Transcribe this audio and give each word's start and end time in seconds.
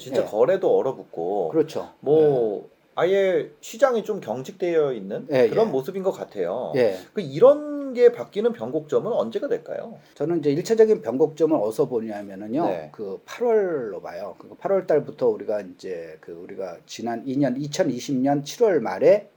진짜 0.00 0.22
예. 0.22 0.24
거래도 0.24 0.76
얼어붙고 0.76 1.50
그렇죠. 1.50 1.90
뭐 2.00 2.68
아예 2.96 3.50
시장이 3.60 4.02
좀 4.02 4.20
경직되어 4.20 4.92
있는 4.92 5.26
예, 5.30 5.48
그런 5.48 5.68
예. 5.68 5.70
모습인 5.70 6.02
것 6.02 6.10
같아요. 6.10 6.72
예. 6.74 6.96
그 7.12 7.20
이런 7.20 7.94
게 7.94 8.12
바뀌는 8.12 8.52
변곡점은 8.52 9.12
언제가 9.12 9.48
될까요? 9.48 9.98
저는 10.14 10.40
이제 10.40 10.50
일차적인 10.50 11.02
변곡점을 11.02 11.56
어디서 11.56 11.86
보냐면은요. 11.86 12.66
네. 12.66 12.88
그 12.92 13.20
8월로 13.26 14.02
봐요. 14.02 14.36
그 14.38 14.56
8월 14.56 14.86
달부터 14.86 15.28
우리가 15.28 15.60
이제 15.60 16.16
그 16.20 16.32
우리가 16.32 16.78
지난 16.86 17.24
2년 17.24 17.60
2020년 17.60 18.42
7월 18.42 18.80
말에 18.80 19.28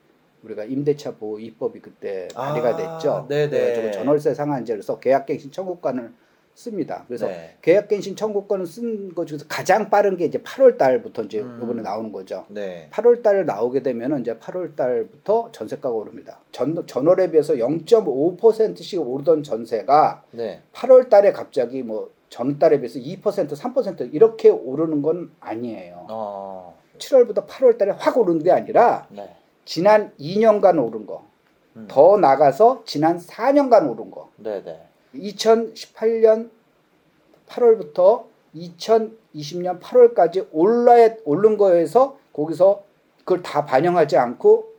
우리가 0.44 0.66
임대차 0.66 1.16
보호 1.16 1.40
입법이 1.40 1.80
그때 1.80 2.28
발의가 2.34 2.70
아, 2.70 2.76
됐죠. 2.76 3.26
네네. 3.30 3.50
그래가지고 3.50 3.92
전월세 3.92 4.34
상한제로서 4.34 5.00
계약갱신 5.00 5.52
청구권을 5.52 6.14
씁니다. 6.56 7.04
그래서 7.08 7.28
네. 7.28 7.56
계약갱신 7.62 8.16
청구권을 8.16 8.66
쓴 8.66 9.14
것 9.16 9.26
중에서 9.26 9.46
가장 9.48 9.90
빠른 9.90 10.18
게 10.18 10.26
이제 10.26 10.38
8월 10.40 10.78
달부터 10.78 11.24
이제 11.24 11.42
음. 11.42 11.60
이번에 11.64 11.82
나오는 11.82 12.12
거죠. 12.12 12.46
네. 12.50 12.88
8월 12.92 13.24
달 13.24 13.46
나오게 13.46 13.82
되면은 13.82 14.22
이제 14.22 14.36
8월 14.36 14.76
달부터 14.76 15.50
전세가가 15.52 15.90
오릅니다. 15.90 16.40
전 16.52 16.86
전월에 16.86 17.32
비해서 17.32 17.56
0.5%씩 17.56 19.02
오르던 19.02 19.44
전세가 19.44 20.24
네. 20.32 20.62
8월 20.74 21.10
달에 21.10 21.32
갑자기 21.32 21.84
뭐 21.84 22.12
전달에 22.30 22.80
비해서 22.80 23.00
2% 23.00 23.22
3% 23.22 24.14
이렇게 24.14 24.50
오르는 24.50 25.02
건 25.02 25.32
아니에요. 25.40 26.08
어. 26.10 26.78
7월부터 26.98 27.48
8월 27.48 27.78
달에 27.78 27.92
확 27.92 28.18
오르는 28.18 28.44
게 28.44 28.52
아니라 28.52 29.08
네. 29.10 29.36
지난 29.66 30.12
2년간 30.20 30.84
오른 30.84 31.06
거. 31.06 31.24
음. 31.76 31.88
더 31.90 32.18
나가서 32.18 32.84
지난 32.86 33.18
4년간 33.18 33.90
오른 33.90 34.12
거. 34.12 34.30
네, 34.38 34.64
네. 34.64 34.80
2018년 35.16 36.50
8월부터 37.48 38.26
2020년 38.56 39.80
8월까지 39.80 40.48
올라야 40.52 41.16
오른 41.26 41.58
거에서 41.58 42.18
거기서 42.34 42.84
그걸 43.20 43.42
다 43.42 43.66
반영하지 43.66 44.18
않고 44.18 44.74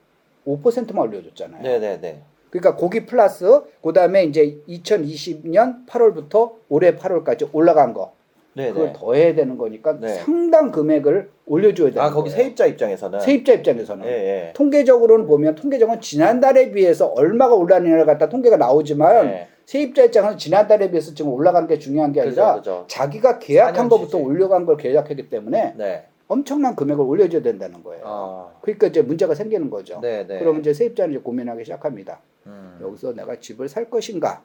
5%만 0.47 1.09
올려줬잖아요. 1.09 1.63
네, 1.63 1.79
네, 1.79 2.01
네. 2.01 2.23
그러니까 2.51 2.77
고기 2.77 3.05
플러스 3.05 3.63
그다음에 3.83 4.25
이제 4.25 4.63
2020년 4.69 5.87
8월부터 5.87 6.55
올해 6.69 6.95
8월까지 6.95 7.49
올라간 7.53 7.95
거 7.95 8.14
네, 8.55 8.71
그걸 8.73 8.87
네. 8.89 8.93
더해야 8.95 9.35
되는 9.35 9.59
거니까 9.59 9.99
네. 10.01 10.09
상당 10.09 10.71
금액을 10.71 11.31
올려줘야 11.47 11.91
되는 11.91 12.03
아, 12.03 12.11
거기 12.11 12.31
거예요. 12.31 12.43
세입자 12.43 12.67
입장에서는 12.67 13.21
세입자 13.21 13.53
입장에서는 13.55 14.07
예, 14.07 14.11
예. 14.11 14.53
통계적으로는 14.55 15.27
보면 15.27 15.57
통계적으로 15.57 15.99
지난달에 16.01 16.71
비해서 16.71 17.07
얼마가 17.09 17.55
올랐느냐를 17.55 18.07
갖다 18.07 18.29
통계가 18.29 18.57
나오지만 18.57 19.27
네. 19.27 19.49
세입자 19.67 20.05
입장에서 20.05 20.37
지난달에 20.37 20.91
비해서 20.91 21.15
지금 21.15 21.33
올라가는 21.33 21.67
게 21.67 21.79
중요한 21.79 22.13
게 22.13 22.21
아니라 22.21 22.55
그죠, 22.55 22.71
그죠. 22.83 22.85
자기가 22.89 23.39
계약한 23.41 23.87
4년 23.87 23.91
것부터. 23.91 24.19
올려간 24.19 24.67
걸 24.67 24.77
계약하기 24.77 25.29
때문에 25.31 25.75
네. 25.77 26.07
엄청난 26.29 26.75
금액을 26.77 27.05
올려줘야 27.05 27.43
된다는 27.43 27.83
거예요. 27.83 28.03
아. 28.07 28.53
그러니까 28.63 28.87
이제 28.87 29.03
문제가 29.03 29.35
생기는 29.35 29.69
거죠. 29.69 30.01
네, 30.01 30.27
네. 30.27 30.39
그럼 30.39 30.61
이제 30.61 30.73
세입자는 30.73 31.15
이제 31.15 31.21
고민하기 31.23 31.65
시작합니다. 31.65 32.21
음. 32.47 32.79
여기서 32.83 33.13
내가 33.15 33.39
집을 33.39 33.69
살 33.69 33.91
것인가 33.91 34.43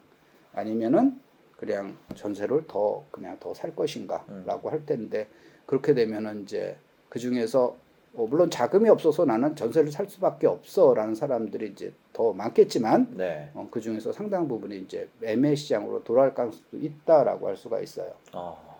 아니면은 0.52 1.14
그냥 1.60 1.94
전세를 2.14 2.64
더 2.66 3.04
그냥 3.10 3.36
더 3.38 3.52
살 3.52 3.76
것인가라고 3.76 4.68
음. 4.68 4.72
할 4.72 4.86
텐데 4.86 5.26
그렇게 5.66 5.92
되면은 5.92 6.44
이제 6.44 6.76
그 7.10 7.18
중에서 7.18 7.76
어, 8.14 8.26
물론 8.26 8.50
자금이 8.50 8.88
없어서 8.88 9.24
나는 9.26 9.54
전세를 9.54 9.92
살 9.92 10.08
수밖에 10.08 10.46
없어라는 10.46 11.14
사람들이 11.14 11.68
이제 11.68 11.92
더 12.14 12.32
많겠지만 12.32 13.08
네. 13.16 13.50
어, 13.54 13.68
그 13.70 13.80
중에서 13.80 14.10
상당 14.10 14.48
부분이 14.48 14.78
이제 14.78 15.08
매매 15.20 15.54
시장으로 15.54 16.02
돌아갈 16.02 16.34
가능성도 16.34 16.78
있다라고 16.78 17.46
할 17.46 17.56
수가 17.56 17.80
있어요. 17.80 18.10
어. 18.32 18.70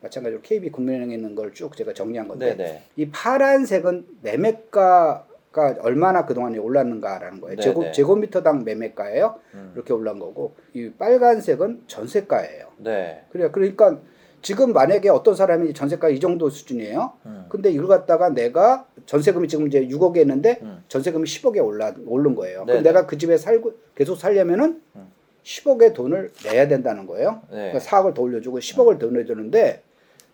마찬가지로 0.00 0.40
KB 0.42 0.70
국민은행에 0.70 1.14
있는 1.14 1.34
걸 1.34 1.52
쭉 1.52 1.76
제가 1.76 1.92
정리한 1.92 2.26
건데 2.26 2.56
네, 2.56 2.64
네. 2.64 2.82
이 2.96 3.08
파란색은 3.10 4.18
매매가 4.22 5.26
가 5.54 5.76
얼마나 5.80 6.26
그동안에 6.26 6.58
올랐는가라는 6.58 7.40
거예요. 7.40 7.56
네, 7.56 7.62
제곱 7.62 7.84
네. 7.84 7.92
제곱 7.92 8.18
미터당 8.18 8.64
매매가예요. 8.64 9.36
음. 9.54 9.72
이렇게 9.76 9.92
올라온 9.92 10.18
거고 10.18 10.56
이 10.74 10.90
빨간색은 10.90 11.84
전세가예요. 11.86 12.66
네. 12.78 13.24
그래 13.30 13.48
그러니까 13.52 14.00
지금 14.42 14.72
만약에 14.72 15.08
어떤 15.08 15.36
사람이 15.36 15.72
전세가 15.72 16.08
이 16.08 16.18
정도 16.18 16.50
수준이에요. 16.50 17.12
음. 17.26 17.46
근데 17.48 17.70
이걸 17.70 17.86
갖다가 17.86 18.30
내가 18.30 18.86
전세금이 19.06 19.46
지금 19.46 19.68
이제 19.68 19.86
6억에 19.86 20.18
있는데 20.18 20.58
음. 20.62 20.82
전세금이 20.88 21.24
10억에 21.24 21.64
올라 21.64 21.94
오른 22.04 22.34
거예요. 22.34 22.64
그럼 22.64 22.66
네네. 22.66 22.82
내가 22.82 23.06
그 23.06 23.16
집에 23.16 23.38
살고 23.38 23.74
계속 23.94 24.16
살려면은 24.16 24.82
음. 24.96 25.08
10억의 25.44 25.94
돈을 25.94 26.32
내야 26.44 26.66
된다는 26.66 27.06
거예요. 27.06 27.42
네. 27.48 27.70
그러니까 27.70 27.78
4억을 27.78 28.12
더 28.12 28.22
올려주고 28.22 28.58
10억을 28.58 28.98
더 28.98 29.06
내주는데 29.06 29.82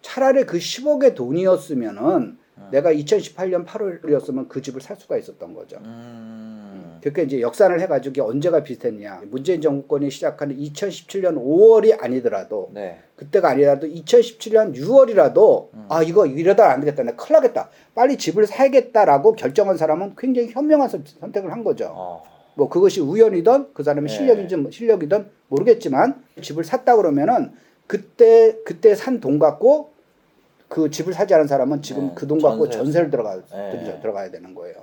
차라리 0.01 0.45
그 0.45 0.57
10억의 0.57 1.15
돈이었으면은 1.15 2.05
음. 2.05 2.39
내가 2.71 2.93
2018년 2.93 3.67
8월이었으면 3.67 4.49
그 4.49 4.63
집을 4.63 4.81
살 4.81 4.97
수가 4.97 5.17
있었던 5.19 5.55
거죠. 5.55 5.79
음. 5.85 6.99
그렇게 7.03 7.23
이제 7.23 7.41
역산을 7.41 7.81
해가지고 7.81 8.11
이게 8.13 8.21
언제가 8.21 8.63
비슷했냐. 8.63 9.23
문재인 9.31 9.61
정권이 9.61 10.11
시작하는 10.11 10.57
2017년 10.59 11.37
5월이 11.43 11.97
아니더라도 12.03 12.71
네. 12.75 12.99
그때가 13.17 13.51
아니라도 13.51 13.87
2017년 13.87 14.75
6월이라도 14.77 15.69
음. 15.75 15.87
아 15.89 16.03
이거 16.03 16.27
이러다 16.27 16.71
안 16.71 16.81
되겠다. 16.81 17.03
내가 17.03 17.17
큰일 17.17 17.37
나겠다. 17.37 17.71
빨리 17.95 18.17
집을 18.19 18.47
사야겠다라고 18.47 19.33
결정한 19.33 19.77
사람은 19.77 20.15
굉장히 20.19 20.49
현명한 20.51 20.89
선- 20.89 21.05
선택을 21.21 21.51
한 21.53 21.65
거죠. 21.65 21.91
어. 21.95 22.23
뭐 22.57 22.69
그것이 22.69 23.01
우연이든 23.01 23.69
그 23.73 23.83
사람의 23.83 24.09
네. 24.11 24.15
실력인지 24.17 24.57
실력이든 24.71 25.27
모르겠지만 25.49 26.23
집을 26.43 26.65
샀다 26.65 26.97
그러면은 26.97 27.53
그때 27.87 28.57
그때 28.65 28.95
산 28.95 29.21
돈 29.21 29.39
갖고 29.39 29.91
그 30.71 30.89
집을 30.89 31.13
사지 31.13 31.35
않은 31.35 31.49
사람은 31.49 31.83
지금 31.83 32.11
네, 32.11 32.15
그돈 32.15 32.41
갖고 32.41 32.69
전세- 32.71 32.79
전세를 32.85 33.11
들어가 33.11 33.43
네. 33.51 33.99
들어가야 34.01 34.31
되는 34.31 34.55
거예요. 34.55 34.77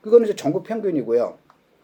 그거는 0.00 0.26
이제 0.26 0.36
전국 0.36 0.62
평균이고요. 0.62 1.36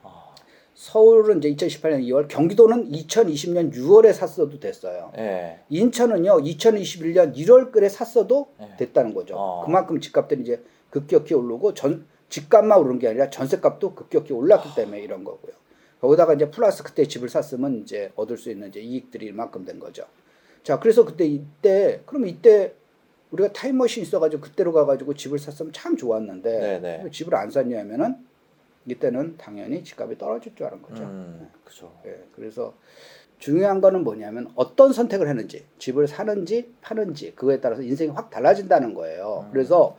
어. 0.05 0.35
서울은 0.75 1.39
이제 1.43 1.53
2018년 1.67 2.01
2월, 2.05 2.29
경기도는 2.29 2.89
2020년 2.93 3.73
6월에 3.75 4.13
샀어도 4.13 4.61
됐어요. 4.61 5.11
예. 5.19 5.59
인천은요 5.71 6.39
2021년 6.39 7.35
1월글에 7.35 7.89
샀어도 7.89 8.47
네. 8.61 8.77
됐다는 8.79 9.13
거죠. 9.13 9.35
어. 9.37 9.65
그만큼 9.67 10.01
집값들이 10.01 10.43
이제 10.43 10.63
급격히 10.91 11.35
오르고 11.35 11.75
전 11.75 12.07
집값만 12.29 12.79
오른 12.79 13.01
게 13.01 13.09
아니라 13.09 13.29
전세값도 13.29 13.97
급격히 13.97 14.33
올랐기 14.35 14.77
때문에 14.77 15.01
이런 15.01 15.25
거고요. 15.25 15.53
거기다가 16.01 16.35
이제 16.35 16.49
플러스 16.49 16.85
그때 16.85 17.09
집을 17.09 17.29
샀으면 17.29 17.81
이제 17.83 18.13
얻을 18.15 18.37
수 18.39 18.53
있는 18.53 18.69
이제 18.69 18.79
이익들이 18.79 19.27
이만큼 19.27 19.65
된 19.65 19.81
거죠. 19.81 20.05
자, 20.63 20.79
그래서 20.79 21.05
그때 21.05 21.25
이때 21.27 22.03
그럼 22.07 22.27
이때 22.29 22.75
우리가 23.31 23.53
타임머신 23.53 24.03
있어가지고 24.03 24.43
그때로 24.43 24.73
가가지고 24.73 25.15
집을 25.15 25.39
샀으면 25.39 25.73
참 25.73 25.97
좋았는데 25.97 26.59
네네. 26.59 27.01
왜 27.05 27.11
집을 27.11 27.35
안 27.35 27.51
샀냐면은 27.51 28.17
이때는 28.87 29.37
당연히 29.37 29.85
집값이 29.85 30.17
떨어질 30.17 30.55
줄 30.55 30.67
알은 30.67 30.83
거죠. 30.83 31.03
음. 31.03 31.49
그죠. 31.65 31.93
예, 32.07 32.19
그래서 32.35 32.75
중요한 33.39 33.81
거는 33.81 34.03
뭐냐면 34.03 34.51
어떤 34.55 34.93
선택을 34.93 35.29
했는지 35.29 35.65
집을 35.79 36.09
사는지 36.09 36.73
파는지 36.81 37.33
그거에 37.35 37.61
따라서 37.61 37.83
인생이 37.83 38.11
확 38.11 38.31
달라진다는 38.31 38.95
거예요. 38.95 39.45
음. 39.47 39.53
그래서 39.53 39.97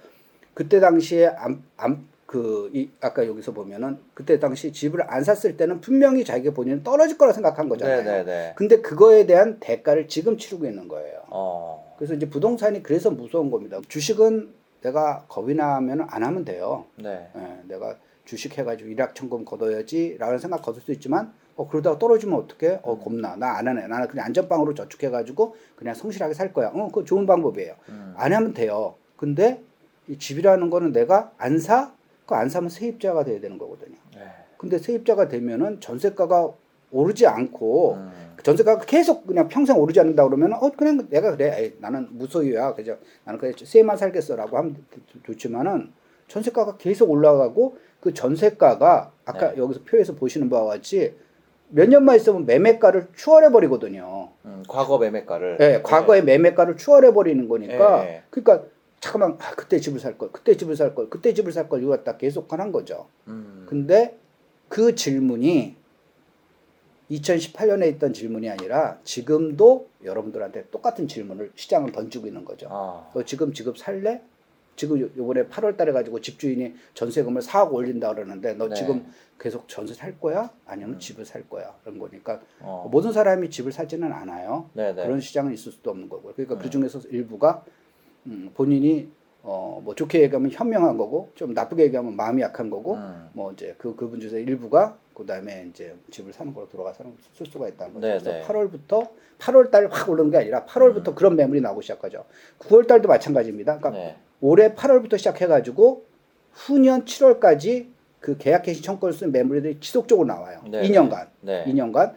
그때 0.54 0.80
당시에 0.80 1.28
안, 1.28 1.64
안, 1.78 2.08
그, 2.26 2.70
이, 2.74 2.90
아까 3.00 3.26
여기서 3.26 3.54
보면은 3.54 3.98
그때 4.14 4.40
당시 4.40 4.74
집을 4.74 5.02
안 5.08 5.24
샀을 5.24 5.56
때는 5.56 5.80
분명히 5.80 6.26
자기가 6.26 6.54
본인은 6.54 6.84
떨어질 6.84 7.18
거라 7.18 7.32
생각한 7.32 7.70
거잖아요. 7.70 8.04
네네네. 8.04 8.54
근데 8.56 8.82
그거에 8.82 9.26
대한 9.26 9.60
대가를 9.60 10.08
지금 10.08 10.38
치르고 10.38 10.66
있는 10.66 10.88
거예요. 10.88 11.22
어. 11.28 11.79
그래서 12.00 12.14
이제 12.14 12.30
부동산이 12.30 12.82
그래서 12.82 13.12
무서운 13.12 13.52
겁니다. 13.52 13.78
주식은 13.90 14.54
내가 14.82 15.26
겁이 15.28 15.54
나면 15.54 16.08
안 16.10 16.24
하면 16.24 16.46
돼요. 16.46 16.86
네. 16.96 17.30
예, 17.36 17.60
내가 17.68 17.98
주식 18.24 18.58
해가지고 18.58 18.90
일확천금 18.90 19.44
걷어야지라는 19.44 20.40
생각 20.40 20.62
걷을 20.62 20.80
수 20.82 20.94
있지만 20.94 21.34
어 21.58 21.68
그러다가 21.68 22.00
떨어지면 22.00 22.40
어떡해? 22.40 22.80
어 22.84 22.98
겁나 23.00 23.36
나 23.36 23.58
안 23.58 23.68
하네. 23.68 23.88
나는 23.88 24.08
그냥 24.08 24.28
안전빵으로 24.28 24.76
저축해가지고 24.76 25.58
그냥 25.76 25.94
성실하게 25.94 26.34
살 26.34 26.54
거야. 26.54 26.70
어 26.70 26.86
그거 26.88 27.04
좋은 27.04 27.26
방법이에요. 27.26 27.76
음. 27.90 28.14
안 28.16 28.32
하면 28.32 28.54
돼요. 28.54 28.96
근데 29.18 29.62
이 30.08 30.18
집이라는 30.18 30.70
거는 30.70 30.94
내가 30.94 31.34
안 31.38 31.60
사? 31.60 31.92
그 32.26 32.34
안 32.36 32.48
사면 32.48 32.70
세입자가 32.70 33.26
돼야 33.26 33.42
되는 33.42 33.58
거거든요. 33.58 33.98
네. 34.16 34.22
근데 34.58 34.78
세입자가 34.78 35.28
되면은 35.28 35.82
전세가가 35.82 36.54
오르지 36.92 37.28
않고 37.28 37.94
음. 37.96 38.12
전세가가 38.44 38.86
계속 38.86 39.28
그냥 39.28 39.48
평생 39.48 39.78
오르지 39.78 40.00
않는다 40.00 40.24
그러면 40.26 40.54
어 40.54 40.70
그냥 40.72 41.08
내가 41.10 41.36
그래 41.36 41.56
에이, 41.58 41.74
나는 41.80 42.08
무소유야 42.12 42.74
그죠 42.74 42.98
나는 43.26 43.40
그냥 43.40 43.54
세만 43.58 43.98
살겠어라고 43.98 44.58
하면 44.58 44.78
좋지만은 45.24 45.92
전세가가 46.28 46.78
계속 46.78 47.10
올라가고 47.10 47.78
그 48.00 48.14
전세가가 48.14 49.12
아까 49.26 49.52
네. 49.52 49.58
여기서 49.58 49.82
표에서 49.84 50.16
보시는 50.16 50.50
바와 50.50 50.66
같이 50.76 51.14
몇 51.72 51.88
년만 51.90 52.16
있으면 52.16 52.46
매매가를 52.46 53.10
추월해 53.16 53.52
버리거든요. 53.52 54.30
음. 54.46 54.64
과거 54.68 54.98
매매가를. 54.98 55.58
예, 55.62 55.82
과거의 55.84 56.24
매매가를 56.24 56.78
추월해 56.78 57.14
버리는 57.14 57.48
거니까 57.48 58.06
예. 58.08 58.24
그러니까 58.32 58.68
잠깐만 59.00 59.38
아, 59.40 59.52
그때 59.56 59.80
집을 59.80 60.00
살 60.00 60.18
걸, 60.18 60.32
그때 60.32 60.58
집을 60.58 60.76
살 60.76 60.96
걸, 60.96 61.10
그때 61.10 61.34
집을 61.34 61.52
살 61.52 61.70
걸 61.70 61.82
이거 61.84 61.92
갖다 61.92 62.18
계속 62.18 62.52
하는 62.52 62.72
거죠. 62.72 63.08
음. 63.28 63.66
근데 63.70 64.18
그 64.68 64.96
질문이 64.96 65.76
2018년에 67.12 67.90
있던 67.96 68.14
질문이 68.14 68.50
아니라 68.50 69.00
지금도 69.04 69.88
여러분들한테 70.04 70.66
똑같은 70.70 71.08
질문을 71.08 71.52
시장을 71.56 71.92
던지고 71.92 72.28
있는 72.28 72.46
거죠. 72.46 72.68
아. 72.70 73.10
너 73.14 73.24
지금 73.24 73.52
지금 73.54 73.74
살래? 73.76 74.22
지금 74.76 75.02
요- 75.02 75.10
요번에 75.18 75.46
8월 75.48 75.76
달에 75.76 75.92
가지고 75.92 76.22
집주인이 76.22 76.74
전세금을 76.94 77.42
4억 77.42 77.74
올린다 77.74 78.14
그러는데 78.14 78.54
너 78.54 78.70
네. 78.70 78.76
지금 78.76 79.06
계속 79.38 79.68
전세 79.68 79.94
살 79.94 80.18
거야? 80.20 80.50
아니면 80.66 80.94
음. 80.94 81.00
집을 81.00 81.26
살 81.26 81.50
거야? 81.50 81.76
그런 81.84 82.00
거니까 82.00 82.40
어. 82.62 82.88
모든 82.90 83.12
사람이 83.12 83.50
집을 83.50 83.72
사지는 83.74 84.12
않아요. 84.14 84.70
네네. 84.74 85.04
그런 85.04 85.20
시장은 85.20 85.54
있을 85.54 85.72
수도 85.74 85.90
없는 85.92 86.08
거고. 86.08 86.32
그러니까 86.34 86.56
음. 86.56 86.60
그 86.62 86.70
중에서 86.70 87.00
일부가 87.10 87.66
음, 88.28 88.52
본인이 88.54 89.10
어, 89.42 89.82
뭐 89.84 89.96
좋게 89.96 90.22
얘기하면 90.22 90.52
현명한 90.52 90.98
거고 90.98 91.30
좀 91.36 91.54
나쁘게 91.54 91.84
얘기하면 91.86 92.16
마음이 92.16 92.42
약한 92.42 92.70
거고 92.70 92.96
음. 92.96 93.30
뭐 93.34 93.52
이제 93.52 93.76
그 93.78 93.96
그분 93.96 94.20
중에서 94.20 94.38
일부가 94.38 94.98
그다음에 95.20 95.68
이제 95.70 95.96
집을 96.12 96.34
사는 96.34 96.54
걸로 96.54 96.68
돌아가서 96.70 97.04
쓸 97.34 97.46
수가 97.46 97.68
있다는 97.68 97.94
거죠. 97.94 98.08
네, 98.08 98.20
그래서 98.20 98.32
네. 98.32 98.44
8월부터 98.44 99.10
8월 99.40 99.72
달 99.72 99.90
확 99.92 100.10
오르는 100.10 100.32
게 100.32 100.38
아니라 100.38 100.66
8월부터 100.66 101.16
그런 101.16 101.36
매물이 101.36 101.62
나오기 101.62 101.82
시작하죠. 101.84 102.26
9월 102.60 102.88
달도 102.88 103.08
마찬가지입니다. 103.08 103.78
그러니까 103.78 104.02
네. 104.02 104.18
올해 104.42 104.74
8월부터 104.74 105.18
시작해가지고 105.18 106.06
후년 106.54 107.06
7월까지 107.06 107.88
그 108.20 108.38
계약 108.38 108.64
개시 108.64 108.82
청구를 108.82 109.14
쓴 109.14 109.32
매물들이 109.32 109.80
지속적으로 109.80 110.28
나와요. 110.28 110.62
네, 110.70 110.82
2년간. 110.82 111.28
네. 111.42 111.66
2년간 111.66 112.16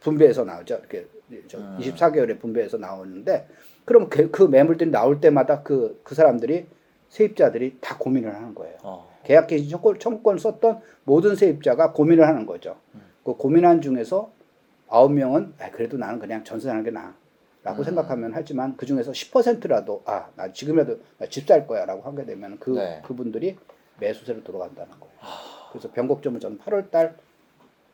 분배해서 0.00 0.44
나오죠. 0.44 0.76
이렇게 0.76 1.06
저 1.48 1.58
음. 1.58 1.78
24개월에 1.80 2.38
분배해서 2.40 2.76
나오는데 2.76 3.46
그럼 3.84 4.08
그, 4.08 4.30
그 4.30 4.42
매물들이 4.42 4.90
나올 4.90 5.20
때마다 5.20 5.62
그, 5.62 6.00
그 6.02 6.14
사람들이 6.14 6.66
세입자들이 7.08 7.78
다 7.80 7.96
고민을 7.98 8.34
하는 8.34 8.54
거예요. 8.54 8.76
어. 8.82 9.11
계약 9.24 9.46
개시 9.46 9.68
청구, 9.68 9.98
청구권 9.98 10.38
썼던 10.38 10.80
모든 11.04 11.36
세입자가 11.36 11.92
고민을 11.92 12.26
하는 12.26 12.46
거죠. 12.46 12.76
음. 12.94 13.02
그 13.24 13.34
고민한 13.34 13.80
중에서 13.80 14.30
아홉 14.88 15.12
명은 15.12 15.54
아, 15.58 15.70
그래도 15.70 15.96
나는 15.96 16.18
그냥 16.18 16.44
전세 16.44 16.68
사는 16.68 16.82
게 16.82 16.90
나아. 16.90 17.14
라고 17.64 17.82
음. 17.82 17.84
생각하면 17.84 18.32
하지만 18.34 18.76
그 18.76 18.86
중에서 18.86 19.12
10%라도 19.12 20.02
아, 20.04 20.28
나 20.34 20.52
지금이라도 20.52 20.98
집 21.30 21.46
살 21.46 21.66
거야 21.66 21.84
라고 21.86 22.02
하게 22.02 22.24
되면 22.24 22.58
그, 22.58 22.70
네. 22.70 23.00
그분들이 23.04 23.56
매수세로 24.00 24.42
돌아간다는 24.42 24.90
거예요. 24.98 25.14
그래서 25.70 25.90
변곡점을 25.92 26.40
저는 26.40 26.58
8월 26.58 26.90
달 26.90 27.16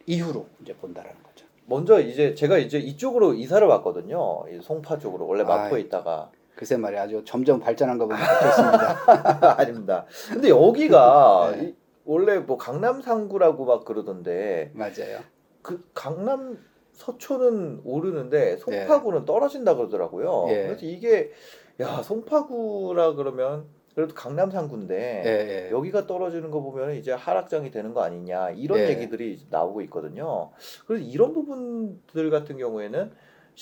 이후로 0.06 0.46
이제 0.62 0.74
본다라는 0.74 1.22
거죠. 1.22 1.44
먼저 1.66 2.00
이제 2.00 2.34
제가 2.34 2.56
이제 2.56 2.78
이쪽으로 2.78 3.34
이사를 3.34 3.66
왔거든요. 3.68 4.44
이 4.50 4.58
송파 4.62 4.98
쪽으로 5.00 5.26
원래 5.26 5.42
마포에 5.44 5.80
아이. 5.80 5.82
있다가 5.84 6.30
글쎄 6.58 6.76
말이야 6.76 7.02
아주 7.02 7.22
점점 7.24 7.60
발전한 7.60 7.98
거 7.98 8.08
보면 8.08 8.20
좋습니다. 8.20 9.54
아닙니다. 9.60 10.06
근데 10.28 10.48
여기가 10.48 11.52
네. 11.56 11.66
이- 11.68 11.76
원래 12.04 12.38
뭐 12.38 12.56
강남 12.56 13.00
상구라고 13.00 13.64
막 13.64 13.84
그러던데 13.84 14.72
맞아요. 14.74 15.20
그 15.62 15.84
강남 15.94 16.58
서초는 16.94 17.82
오르는데 17.84 18.56
송파구는 18.56 19.24
떨어진다 19.24 19.76
그러더라고요. 19.76 20.46
예. 20.48 20.64
그래서 20.66 20.84
이게 20.84 21.30
야 21.78 22.02
송파구라 22.02 23.14
그러면 23.14 23.66
그래도 23.94 24.14
강남 24.16 24.50
상구인데 24.50 25.22
예, 25.26 25.66
예. 25.66 25.70
여기가 25.70 26.08
떨어지는 26.08 26.50
거 26.50 26.60
보면 26.60 26.94
이제 26.94 27.12
하락장이 27.12 27.70
되는 27.70 27.94
거 27.94 28.02
아니냐 28.02 28.50
이런 28.50 28.80
예. 28.80 28.88
얘기들이 28.88 29.46
나오고 29.48 29.80
있거든요. 29.82 30.50
그래서 30.88 31.04
이런 31.04 31.32
부분들 31.32 32.30
같은 32.30 32.56
경우에는 32.58 33.12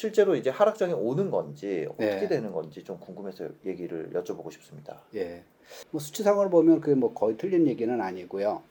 실제로 0.00 0.37
이제 0.37 0.50
하락장이 0.50 0.93
오는 0.93 1.31
건지 1.31 1.87
어떻게 1.88 2.25
예. 2.25 2.28
되는 2.28 2.52
건지 2.52 2.84
좀 2.84 3.00
궁금해서 3.00 3.48
얘기를 3.64 4.10
여쭤보고 4.12 4.52
싶습니다. 4.52 5.00
예. 5.14 5.43
뭐 5.90 5.98
수치상으로 5.98 6.50
보면 6.50 6.82
그뭐 6.82 7.14
거의 7.14 7.38
틀린 7.38 7.66
얘기는 7.66 7.98
아니고요. 7.98 8.62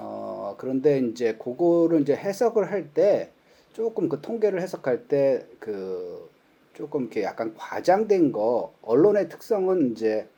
어, 0.00 0.56
그런데 0.58 0.98
이제 0.98 1.34
그거를 1.36 2.00
이제 2.00 2.16
해석을 2.16 2.72
할 2.72 2.88
때 2.92 3.30
조금 3.72 4.08
그 4.08 4.20
통계를 4.20 4.60
해석할 4.60 5.06
때 5.06 5.46
그 5.60 6.28
조금 6.72 7.02
이렇게 7.02 7.22
약간 7.22 7.54
과장된 7.56 8.32
거 8.32 8.74
언론의 8.82 9.28
특성은 9.28 9.92
이제 9.92 10.28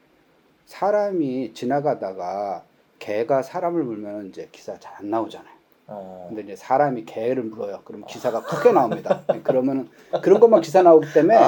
사람이 0.66 1.54
지나가다가 1.54 2.66
개가 2.98 3.40
사람을 3.40 3.82
물면 3.84 4.26
이제 4.26 4.50
기사 4.52 4.78
잘 4.78 4.96
안 4.98 5.08
나오잖아요. 5.08 5.55
어, 5.88 6.26
근데 6.28 6.42
이제 6.42 6.56
사람이 6.56 7.04
개를 7.04 7.44
물어요. 7.44 7.82
그러면 7.84 8.06
기사가 8.06 8.42
크게 8.42 8.72
나옵니다. 8.72 9.22
그러면 9.44 9.88
그런 10.22 10.40
것만 10.40 10.60
기사 10.60 10.82
나오기 10.82 11.12
때문에 11.12 11.38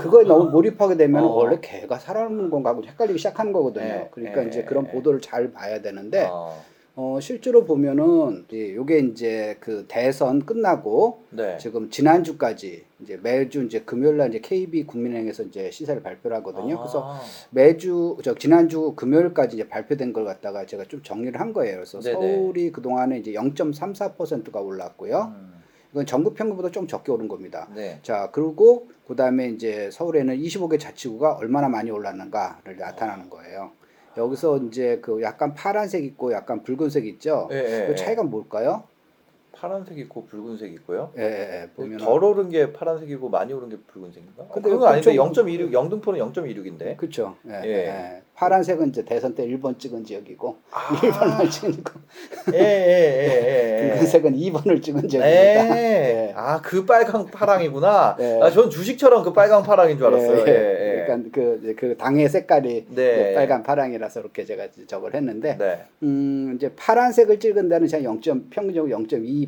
그거에 0.00 0.24
너무 0.24 0.50
몰입하게 0.50 0.96
되면 0.96 1.24
어. 1.24 1.28
원래 1.28 1.58
개가 1.60 1.98
사람을 1.98 2.30
무는 2.30 2.50
건가 2.50 2.70
하고 2.70 2.84
헷갈리기 2.84 3.18
시작하는 3.18 3.52
거거든요. 3.52 3.84
네, 3.84 4.08
그러니까 4.12 4.42
네, 4.42 4.48
이제 4.48 4.64
그런 4.64 4.84
네. 4.84 4.92
보도를 4.92 5.20
잘 5.20 5.52
봐야 5.52 5.82
되는데 5.82 6.28
어, 6.30 6.62
어, 6.94 7.18
실제로 7.22 7.64
보면은 7.64 8.44
이- 8.52 8.74
요게 8.74 8.98
이제 8.98 9.56
그 9.60 9.86
대선 9.88 10.44
끝나고 10.44 11.22
네. 11.30 11.56
지금 11.58 11.88
지난주까지 11.88 12.84
이제 13.00 13.18
매주 13.22 13.64
이제 13.64 13.80
금요일 13.80 14.18
날 14.18 14.28
이제 14.28 14.40
KB 14.40 14.84
국민은행에서 14.84 15.44
이제 15.44 15.70
시세를 15.70 16.02
발표를 16.02 16.36
하거든요. 16.38 16.76
그래서 16.78 17.02
아, 17.14 17.20
매주 17.50 18.18
저 18.22 18.34
지난주 18.34 18.92
금요일까지 18.94 19.56
이제 19.56 19.68
발표된 19.68 20.12
걸 20.12 20.26
갖다가 20.26 20.66
제가 20.66 20.84
좀 20.84 21.02
정리를 21.02 21.40
한 21.40 21.54
거예요. 21.54 21.76
그래서 21.76 21.98
네네. 22.00 22.12
서울이 22.14 22.72
그 22.72 22.82
동안에 22.82 23.18
이제 23.18 23.32
0.34%가 23.32 24.60
올랐고요. 24.60 25.32
음, 25.34 25.52
이건 25.92 26.04
전국 26.04 26.34
평균보다 26.34 26.70
좀 26.70 26.86
적게 26.86 27.10
오른 27.10 27.26
겁니다. 27.26 27.68
네. 27.74 28.00
자 28.02 28.28
그리고 28.32 28.88
그 29.08 29.16
다음에 29.16 29.48
이제 29.48 29.90
서울에는 29.90 30.36
25개 30.36 30.78
자치구가 30.78 31.36
얼마나 31.36 31.68
많이 31.70 31.90
올랐는가를 31.90 32.76
나타나는 32.76 33.30
거예요. 33.30 33.70
여기서 34.16 34.58
이제 34.58 34.98
그 35.02 35.22
약간 35.22 35.54
파란색 35.54 36.04
있고 36.04 36.32
약간 36.32 36.62
붉은색 36.62 37.06
있죠. 37.06 37.48
예, 37.52 37.56
예, 37.56 37.86
그 37.86 37.92
예. 37.92 37.94
차이가 37.94 38.22
뭘까요? 38.22 38.84
파란색 39.52 39.98
있고 39.98 40.24
붉은색 40.26 40.72
있고요. 40.74 41.12
예, 41.18 41.22
예, 41.22 41.62
예. 41.62 41.68
보면 41.76 41.98
덜 41.98 42.24
오른 42.24 42.48
게 42.48 42.72
파란색이고 42.72 43.28
많이 43.28 43.52
오른 43.52 43.68
게 43.68 43.76
붉은색인가? 43.86 44.48
근데 44.52 44.70
그건 44.70 44.88
아닌데 44.88 45.10
그쪽- 45.10 45.44
0.26 45.46 45.72
영등포는 45.72 46.18
0.26인데. 46.20 46.96
그렇죠. 46.96 47.36
예, 47.48 47.60
예. 47.64 47.68
예. 47.86 48.22
파란색은 48.34 48.88
이제 48.88 49.04
대선 49.04 49.34
때 49.34 49.46
1번 49.46 49.78
찍은 49.78 50.04
지역이고 50.04 50.56
아. 50.72 50.78
1번을 50.96 51.50
찍은 51.50 51.84
거. 51.84 51.92
예, 52.54 52.58
예, 52.58 52.62
예, 52.62 53.84
예. 53.84 53.92
붉은색은 53.92 54.34
2번을 54.36 54.82
찍은 54.82 55.08
지역입니다. 55.08 55.24
네. 55.74 56.28
예. 56.30 56.32
아, 56.34 56.60
그 56.60 56.84
빨강 56.84 57.26
파랑이구나. 57.26 58.16
예. 58.20 58.40
아, 58.42 58.50
전 58.50 58.70
주식처럼 58.70 59.22
그 59.22 59.32
빨강 59.32 59.62
파랑인 59.62 59.96
줄 59.98 60.06
알았어요. 60.06 60.38
예, 60.48 60.98
예. 60.98 61.04
그러니까 61.04 61.30
그, 61.32 61.60
이제 61.62 61.74
그 61.74 61.96
당의 61.96 62.28
색깔이 62.28 62.86
네. 62.88 63.12
이제 63.12 63.32
빨간 63.36 63.62
파랑이라서 63.62 64.20
이렇게 64.20 64.44
제가 64.44 64.68
저걸 64.86 65.14
했는데 65.14 65.56
네. 65.58 65.84
음, 66.02 66.54
이제 66.56 66.72
파란색을 66.74 67.38
찍은 67.38 67.68
데는 67.68 67.86
제가 67.86 68.02
0. 68.04 68.20
평균적으로 68.50 68.90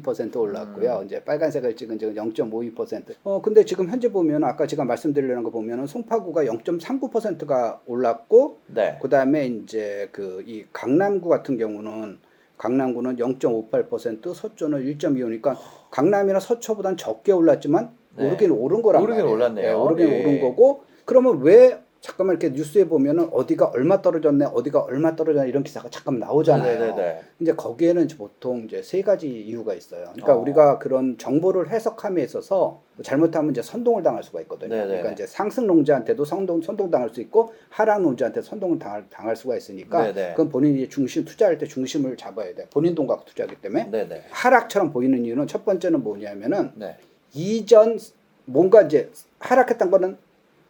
0.22% 0.03 0.37
올랐고요. 0.37 0.99
음. 1.01 1.07
이제 1.07 1.23
빨간색을 1.25 1.77
찍은 1.77 1.99
적은 1.99 2.15
0.52%. 2.15 3.15
어, 3.25 3.41
근데 3.43 3.65
지금 3.65 3.89
현재 3.89 4.11
보면 4.11 4.45
아까 4.45 4.67
제가 4.67 4.85
말씀드리려는 4.85 5.43
거 5.43 5.51
보면은 5.51 5.87
송파구가 5.87 6.45
0.39%가 6.45 7.81
올랐고 7.87 8.59
네. 8.69 8.99
그다음에 9.03 9.47
이제 9.47 10.09
그 10.13 10.35
이 10.47 10.65
강남구 10.73 11.29
같은 11.29 11.57
경우는 11.57 12.19
강남구는 12.59 13.17
0.58%, 13.17 14.35
서초는 14.35 14.85
1.25니까 14.85 15.57
강남이나 15.91 16.39
서초보다는 16.41 16.97
적게 16.97 17.33
올랐지만 17.33 17.91
네. 18.17 18.27
오르긴 18.27 18.51
오른 18.51 18.83
거란 18.83 19.03
오르긴 19.03 19.21
말이에요. 19.23 19.35
올랐네요. 19.35 19.69
예, 19.69 19.73
오르긴 19.73 20.09
예. 20.09 20.21
오른 20.23 20.41
거고 20.41 20.83
그러면 21.05 21.41
왜 21.43 21.83
잠깐만 22.05 22.37
이렇게 22.37 22.55
뉴스에 22.55 22.85
보면은 22.85 23.31
어디가 23.33 23.71
얼마 23.73 24.03
떨어졌네, 24.03 24.45
어디가 24.53 24.81
얼마 24.83 25.17
떨어졌네 25.17 25.49
이런 25.49 25.63
기사가 25.63 25.89
잠깐 25.89 26.19
나오잖아요. 26.19 26.79
네네네. 26.79 27.21
이제 27.41 27.55
거기에는 27.55 28.05
이제 28.05 28.15
보통 28.19 28.65
이제 28.67 28.83
세 28.83 29.01
가지 29.01 29.27
이유가 29.27 29.73
있어요. 29.73 30.05
그러니까 30.13 30.35
어. 30.35 30.39
우리가 30.39 30.79
그런 30.79 31.17
정보를 31.17 31.71
해석함에 31.71 32.23
있어서 32.23 32.83
잘못하면 33.03 33.53
이제 33.53 33.63
선동을 33.63 34.03
당할 34.03 34.23
수가 34.23 34.43
있거든요. 34.43 34.69
네네. 34.69 34.87
그러니까 34.87 35.13
이제 35.13 35.27
상승 35.27 35.67
농지한테도 35.67 36.27
선동 36.27 36.61
선동 36.61 36.91
당할 36.91 37.09
수 37.09 37.23
있고 37.23 37.55
하락 37.71 38.03
농지한테 38.03 38.43
선동을 38.43 38.79
당할 38.79 39.09
당할 39.09 39.35
수가 39.35 39.57
있으니까 39.57 40.13
네네. 40.13 40.33
그건 40.33 40.51
본인이 40.51 40.87
중심 40.91 41.25
투자할 41.25 41.57
때 41.57 41.65
중심을 41.65 42.19
잡아야 42.19 42.55
돼. 42.55 42.67
본인 42.69 42.95
돈 42.95 43.07
갖고 43.07 43.25
투자하기 43.25 43.63
때문에 43.63 43.91
네네. 43.91 44.25
하락처럼 44.29 44.93
보이는 44.93 45.25
이유는 45.25 45.47
첫 45.47 45.65
번째는 45.65 46.03
뭐냐면은 46.03 46.73
네. 46.75 46.99
이전 47.33 47.99
뭔가 48.45 48.83
이제 48.83 49.11
하락했던 49.39 49.91
거는 49.91 50.19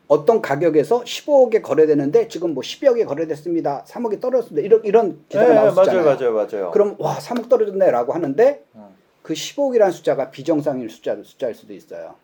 어떤 0.07 0.43
가격에서 0.43 1.03
15억에 1.03 1.63
거래되는데 1.63 2.29
지금 2.29 2.55
뭐 2.55 2.63
10억에 2.63 3.07
거래됐습니다. 3.07 3.85
3억이 3.89 4.21
떨어졌습니다. 4.21 4.65
이런 4.65 4.85
이런 4.85 5.25
기사가 5.29 5.49
네, 5.49 5.55
나왔잖아요. 5.55 6.05
맞아요, 6.05 6.17
맞아요, 6.17 6.33
맞아요. 6.35 6.71
그럼 6.73 6.97
와 6.99 7.17
3억 7.17 7.49
떨어졌네라고 7.49 8.13
하는데 8.13 8.65
음. 8.75 8.89
그 9.23 9.33
10억이라는 9.33 9.93
숫자가 9.93 10.31
비정상일 10.31 10.91
숫자 10.91 11.17
숫자일 11.23 11.55
수도 11.55 11.73
있어요. 11.73 12.15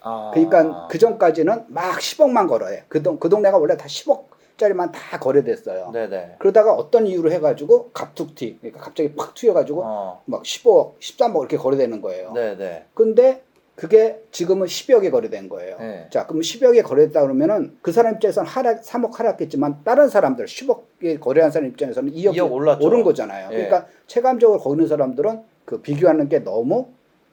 아. 0.00 0.30
그러니까 0.32 0.86
그 0.88 0.98
전까지는 0.98 1.64
막 1.68 1.98
10억만 1.98 2.48
걸어요. 2.48 2.80
그, 2.88 3.02
동, 3.02 3.18
그 3.18 3.28
동네가 3.28 3.58
원래 3.58 3.76
다 3.76 3.86
10억짜리만 3.86 4.92
다 4.92 5.18
거래됐어요. 5.18 5.90
네네. 5.92 6.36
그러다가 6.38 6.74
어떤 6.74 7.06
이유로 7.06 7.32
해가지고 7.32 7.90
갑툭튀 7.92 8.58
그러니까 8.60 8.84
갑자기 8.84 9.14
팍 9.14 9.34
튀어가지고 9.34 9.82
어. 9.82 10.22
막 10.26 10.42
15억, 10.42 10.98
13억 11.00 11.38
이렇게 11.40 11.56
거래되는 11.56 12.00
거예요. 12.00 12.32
네네. 12.32 12.84
근데 12.94 13.42
그게 13.74 14.22
지금은 14.30 14.66
10억에 14.66 15.10
거래된 15.10 15.48
거예요. 15.48 15.76
네. 15.78 16.06
자, 16.10 16.26
그럼 16.26 16.42
10억에 16.42 16.84
거래됐다 16.84 17.22
그러면은 17.22 17.76
그 17.82 17.90
사람 17.90 18.14
입장에서는 18.14 18.48
하락, 18.48 18.82
3억 18.82 19.14
하락했지만 19.14 19.82
다른 19.84 20.08
사람들 20.08 20.46
10억에 20.46 21.20
거래한 21.20 21.50
사람 21.50 21.68
입장에서는 21.70 22.12
2억, 22.12 22.36
2억 22.36 22.52
올랐죠. 22.52 22.86
오른 22.86 23.02
거잖아요. 23.02 23.48
예. 23.50 23.54
그러니까 23.54 23.86
체감적으로 24.06 24.60
거기는 24.60 24.86
사람들은 24.86 25.42
그 25.64 25.80
비교하는 25.80 26.28
게 26.28 26.44
너무 26.44 26.88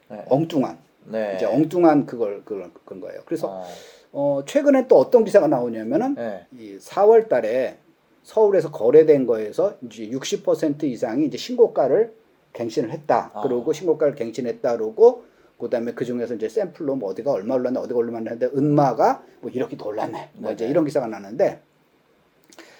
네. 0.09 0.25
엉뚱한 0.29 0.79
네. 1.05 1.33
이제 1.35 1.45
엉뚱한 1.45 2.07
그걸 2.07 2.41
그런 2.43 2.71
그런 2.85 3.01
거예요. 3.01 3.21
그래서 3.25 3.47
어. 3.47 3.63
어, 4.13 4.43
최근에 4.45 4.87
또 4.87 4.97
어떤 4.97 5.23
기사가 5.23 5.47
나오냐면은 5.47 6.15
네. 6.15 6.45
이 6.57 6.77
4월 6.79 7.29
달에 7.29 7.77
서울에서 8.23 8.71
거래된 8.71 9.25
거에서 9.25 9.75
이제 9.85 10.09
60% 10.09 10.83
이상이 10.83 11.25
이제 11.25 11.37
신고가를 11.37 12.13
갱신을 12.53 12.91
했다. 12.91 13.31
아. 13.33 13.41
그러고 13.41 13.73
신고가를 13.73 14.15
갱신했다 14.15 14.77
그러고 14.77 15.23
그다음에 15.61 15.93
그 15.93 16.05
중에서 16.05 16.35
이제 16.35 16.49
샘플로 16.49 16.95
뭐 16.95 17.11
어디가 17.11 17.31
얼마 17.31 17.55
올랐네 17.55 17.79
어디가 17.79 17.99
얼마 17.99 18.19
올랐는데 18.19 18.47
은마가 18.47 19.23
뭐 19.41 19.51
이렇게 19.51 19.77
더 19.77 19.85
올랐네. 19.85 20.29
뭐 20.33 20.51
이제 20.51 20.63
네네. 20.63 20.71
이런 20.71 20.85
기사가 20.85 21.07
나는데 21.07 21.61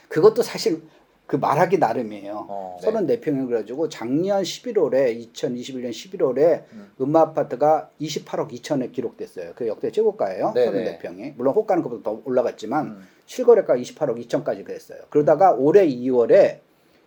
그것도 0.09 0.41
사실 0.41 0.81
그 1.25 1.37
말하기 1.37 1.77
나름이에요. 1.77 2.45
어, 2.49 2.77
네. 2.81 2.91
34평이 2.91 3.47
그래가지고 3.47 3.87
작년 3.87 4.43
11월에 4.43 5.31
2021년 5.33 5.89
11월에 5.91 6.63
음. 6.73 6.91
음마 6.99 7.21
아파트가 7.21 7.89
28억 8.01 8.51
2천에 8.51 8.91
기록됐어요. 8.91 9.53
그 9.55 9.65
역대 9.65 9.91
최고가예요. 9.91 10.51
네네. 10.53 10.99
34평이. 10.99 11.35
물론 11.37 11.53
호가는 11.53 11.83
그보다 11.83 12.03
더 12.03 12.21
올라갔지만 12.25 12.85
음. 12.85 13.07
실거래가 13.27 13.77
28억 13.77 14.27
2천까지 14.27 14.65
그랬어요. 14.65 14.99
그러다가 15.09 15.53
올해 15.53 15.87
2월에 15.87 16.59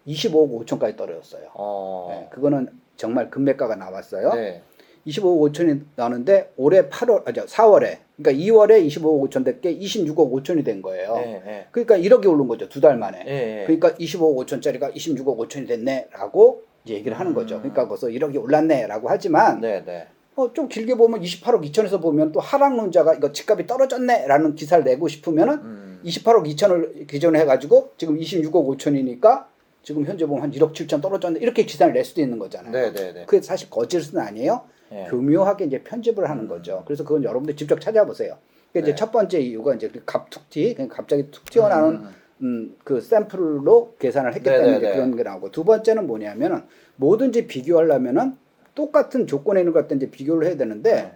25억 0.06 0.64
5천까지 0.64 0.96
떨어졌어요. 0.96 1.50
어. 1.52 2.08
네, 2.10 2.28
그거는 2.30 2.68
정말 2.96 3.28
금매가가 3.28 3.76
나왔어요. 3.76 4.32
네. 4.32 4.62
25억 5.06 5.52
5천이 5.52 5.82
나오는데 5.96 6.52
올해 6.56 6.82
8월 6.88 7.26
아니 7.26 7.38
4월에 7.38 7.98
그러니까 8.16 8.44
2월에 8.44 8.86
25억 8.86 9.28
5천 9.28 9.44
됐게 9.44 9.78
26억 9.78 10.30
5천이 10.32 10.64
된 10.64 10.80
거예요. 10.82 11.16
네. 11.16 11.42
네. 11.44 11.66
그러니까 11.72 11.96
1억이 11.98 12.26
오른 12.30 12.46
거죠. 12.48 12.68
두 12.68 12.80
달 12.80 12.96
만에. 12.96 13.24
네. 13.24 13.62
그러니까 13.66 13.90
25억 13.90 14.36
5천짜리가 14.46 14.94
26억 14.94 15.36
5천이 15.48 15.66
됐네라고 15.68 16.62
얘기를 16.86 17.18
하는 17.18 17.34
거죠. 17.34 17.56
음. 17.56 17.60
그러니까 17.60 17.88
거기서 17.88 18.08
1억이 18.08 18.40
올랐네라고 18.42 19.08
하지만 19.08 19.60
네. 19.60 19.82
네. 19.84 20.06
어, 20.36 20.52
좀 20.52 20.68
길게 20.68 20.94
보면 20.96 21.20
28억 21.20 21.62
2천에서 21.70 22.00
보면 22.00 22.32
또 22.32 22.40
하락론자가 22.40 23.14
이거 23.14 23.32
집값이 23.32 23.66
떨어졌네라는 23.66 24.54
기사를 24.54 24.82
내고 24.84 25.08
싶으면은 25.08 25.54
음. 25.54 26.00
28억 26.04 26.44
2천을 26.54 27.06
기존에 27.06 27.40
해가지고 27.40 27.92
지금 27.96 28.18
26억 28.18 28.52
5천이니까 28.78 29.46
지금 29.82 30.04
현재 30.04 30.26
보면 30.26 30.42
한 30.42 30.50
1억 30.50 30.72
7천 30.72 31.00
떨어졌네 31.02 31.40
이렇게 31.40 31.64
기사를 31.64 31.92
낼 31.92 32.04
수도 32.04 32.20
있는 32.20 32.38
거잖아요. 32.38 32.72
네. 32.72 32.92
네. 32.92 33.12
네. 33.12 33.24
그게 33.26 33.40
사실 33.42 33.68
거짓은 33.70 34.18
아니에요. 34.18 34.62
네. 34.94 35.06
교묘하게 35.10 35.64
이제 35.64 35.82
편집을 35.82 36.30
하는 36.30 36.46
거죠. 36.46 36.84
그래서 36.86 37.02
그건 37.02 37.24
여러분들 37.24 37.56
직접 37.56 37.80
찾아보세요. 37.80 38.38
그러니까 38.70 38.86
이제 38.86 38.90
네. 38.92 38.94
첫 38.94 39.10
번째 39.10 39.40
이유가 39.40 39.74
이제 39.74 39.88
그 39.88 40.02
갑툭튀, 40.06 40.74
그냥 40.74 40.88
갑자기 40.88 41.30
툭 41.32 41.44
튀어나오는 41.50 41.98
음. 41.98 42.14
음, 42.42 42.76
그 42.84 43.00
샘플로 43.00 43.96
계산을 43.98 44.34
했기 44.34 44.44
때문에 44.44 44.62
네네네. 44.62 44.86
이제 44.86 44.94
그런 44.94 45.16
게 45.16 45.24
나오고 45.24 45.50
두 45.50 45.64
번째는 45.64 46.06
뭐냐면은 46.06 46.62
뭐든지 46.96 47.48
비교하려면은 47.48 48.36
똑같은 48.76 49.26
조건에 49.26 49.60
있는 49.60 49.72
것 49.72 49.80
같은 49.80 49.96
이제 49.96 50.10
비교를 50.10 50.46
해야 50.46 50.56
되는데 50.56 50.94
네. 50.94 51.12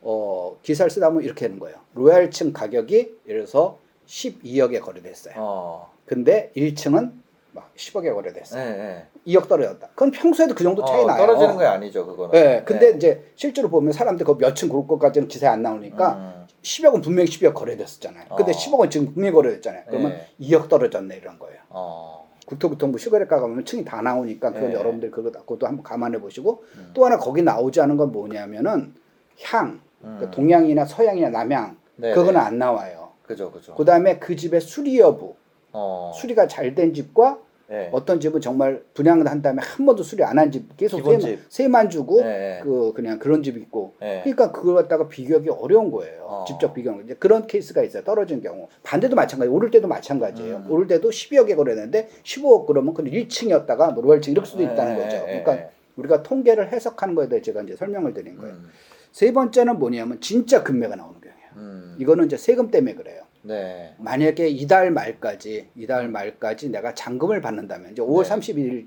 어, 0.00 0.58
기사를 0.62 0.90
쓰다 0.90 1.10
보면 1.10 1.24
이렇게 1.24 1.44
하는 1.46 1.58
거예요. 1.58 1.76
로얄층 1.94 2.54
가격이 2.54 3.18
예를 3.28 3.40
들어서 3.42 3.78
12억에 4.06 4.80
거래됐어요. 4.80 5.34
어. 5.36 5.92
근데 6.06 6.50
1층은 6.56 7.12
막 7.58 7.74
10억에 7.76 8.14
거래됐어요. 8.14 8.64
네. 8.64 8.76
네. 8.76 9.06
2억 9.26 9.48
떨어졌다. 9.48 9.88
그건 9.88 10.10
평소에도 10.10 10.54
그 10.54 10.62
정도 10.62 10.84
차이 10.84 11.02
어, 11.02 11.06
나요. 11.06 11.18
떨어지는 11.18 11.56
거 11.56 11.66
아니죠, 11.66 12.06
그거는. 12.06 12.32
네, 12.32 12.62
근데 12.64 12.90
네. 12.92 12.96
이제 12.96 13.24
실제로 13.34 13.68
보면 13.68 13.92
사람들 13.92 14.24
그 14.24 14.36
몇층 14.38 14.68
그럴 14.68 14.86
것까지는 14.86 15.28
기사에 15.28 15.50
안 15.50 15.62
나오니까 15.62 16.14
음. 16.14 16.46
10억은 16.62 17.02
분명히 17.02 17.28
10억 17.28 17.54
거래됐었잖아요. 17.54 18.26
근데 18.36 18.52
어. 18.52 18.54
10억은 18.54 18.90
지금 18.90 19.12
분명히 19.12 19.34
거래됐잖아요. 19.34 19.82
그러면 19.88 20.12
네. 20.12 20.26
2억 20.40 20.68
떨어졌네 20.68 21.16
이런 21.16 21.38
거예요. 21.38 21.58
어. 21.70 22.28
국토교통부 22.46 22.98
시거래가가 22.98 23.42
보면 23.42 23.64
층이 23.64 23.84
다 23.84 24.00
나오니까 24.00 24.52
그건 24.52 24.70
네. 24.70 24.74
여러분들 24.74 25.10
그거 25.10 25.30
그것도 25.30 25.66
한번 25.66 25.82
감안해 25.82 26.18
보시고 26.20 26.64
음. 26.76 26.90
또 26.94 27.04
하나 27.04 27.18
거기 27.18 27.42
나오지 27.42 27.80
않은 27.82 27.96
건 27.98 28.10
뭐냐면은 28.10 28.94
향, 29.42 29.80
그러니까 30.00 30.26
음. 30.26 30.30
동양이나 30.30 30.84
서양이나 30.86 31.28
남양 31.28 31.76
네, 31.96 32.10
그거는 32.14 32.34
네. 32.34 32.46
안 32.46 32.58
나와요. 32.58 33.08
그죠, 33.22 33.50
그죠. 33.52 33.74
그 33.74 33.84
다음에 33.84 34.18
그 34.18 34.34
집의 34.34 34.62
수리 34.62 34.98
여부, 34.98 35.34
어. 35.72 36.12
수리가 36.14 36.46
잘 36.46 36.74
된 36.74 36.94
집과 36.94 37.38
네. 37.68 37.90
어떤 37.92 38.18
집은 38.18 38.40
정말 38.40 38.82
분양을 38.94 39.28
한 39.28 39.42
다음에 39.42 39.60
한 39.62 39.84
번도 39.84 40.02
수리 40.02 40.22
안 40.24 40.38
한 40.38 40.50
집 40.50 40.74
계속 40.76 41.02
세만. 41.04 41.38
세만 41.50 41.90
주고 41.90 42.22
네. 42.22 42.60
그 42.62 42.92
그냥 42.94 43.18
그런 43.18 43.42
집 43.42 43.58
있고 43.58 43.94
네. 44.00 44.20
그러니까 44.24 44.52
그걸 44.52 44.74
갖다가 44.76 45.06
비교하기 45.08 45.50
어려운 45.50 45.90
거예요. 45.90 46.22
어. 46.22 46.44
직접 46.48 46.72
비교하는 46.72 47.02
거. 47.02 47.06
이제 47.06 47.14
그런 47.18 47.46
케이스가 47.46 47.82
있어요. 47.82 48.02
떨어진 48.04 48.40
경우. 48.40 48.68
반대도 48.82 49.14
마찬가지. 49.16 49.50
오를 49.50 49.70
때도 49.70 49.86
마찬가지예요. 49.86 50.56
음. 50.66 50.70
오를 50.70 50.86
때도 50.86 51.10
12억에 51.10 51.56
거래했는데 51.56 52.08
15억 52.22 52.66
그러면 52.66 52.94
그건 52.94 53.12
1층이었다가 53.12 53.92
뭐 53.92 54.02
로얄층 54.02 54.32
이럴 54.32 54.46
수도 54.46 54.62
있다는 54.62 54.96
네, 54.96 55.02
거죠. 55.04 55.16
네, 55.18 55.22
그러니까 55.26 55.54
네. 55.56 55.70
우리가 55.96 56.22
통계를 56.22 56.72
해석하는 56.72 57.14
거에 57.14 57.28
대해 57.28 57.42
제가 57.42 57.60
이제 57.62 57.76
설명을 57.76 58.14
드린 58.14 58.36
거예요. 58.38 58.54
음. 58.54 58.68
세 59.12 59.32
번째는 59.32 59.78
뭐냐면 59.78 60.20
진짜 60.22 60.62
금매가 60.62 60.96
나오는 60.96 61.20
경우예요. 61.20 61.48
음. 61.56 61.96
이거는 61.98 62.26
이제 62.26 62.36
세금 62.38 62.70
때문에 62.70 62.94
그래요. 62.94 63.22
네. 63.48 63.94
만약에 63.98 64.48
이달 64.48 64.90
말까지 64.90 65.68
이달 65.74 66.08
말까지 66.08 66.68
내가 66.68 66.94
잔금을 66.94 67.40
받는다면 67.40 67.92
이제 67.92 68.02
5월 68.02 68.24
네. 68.24 68.28
31일 68.28 68.86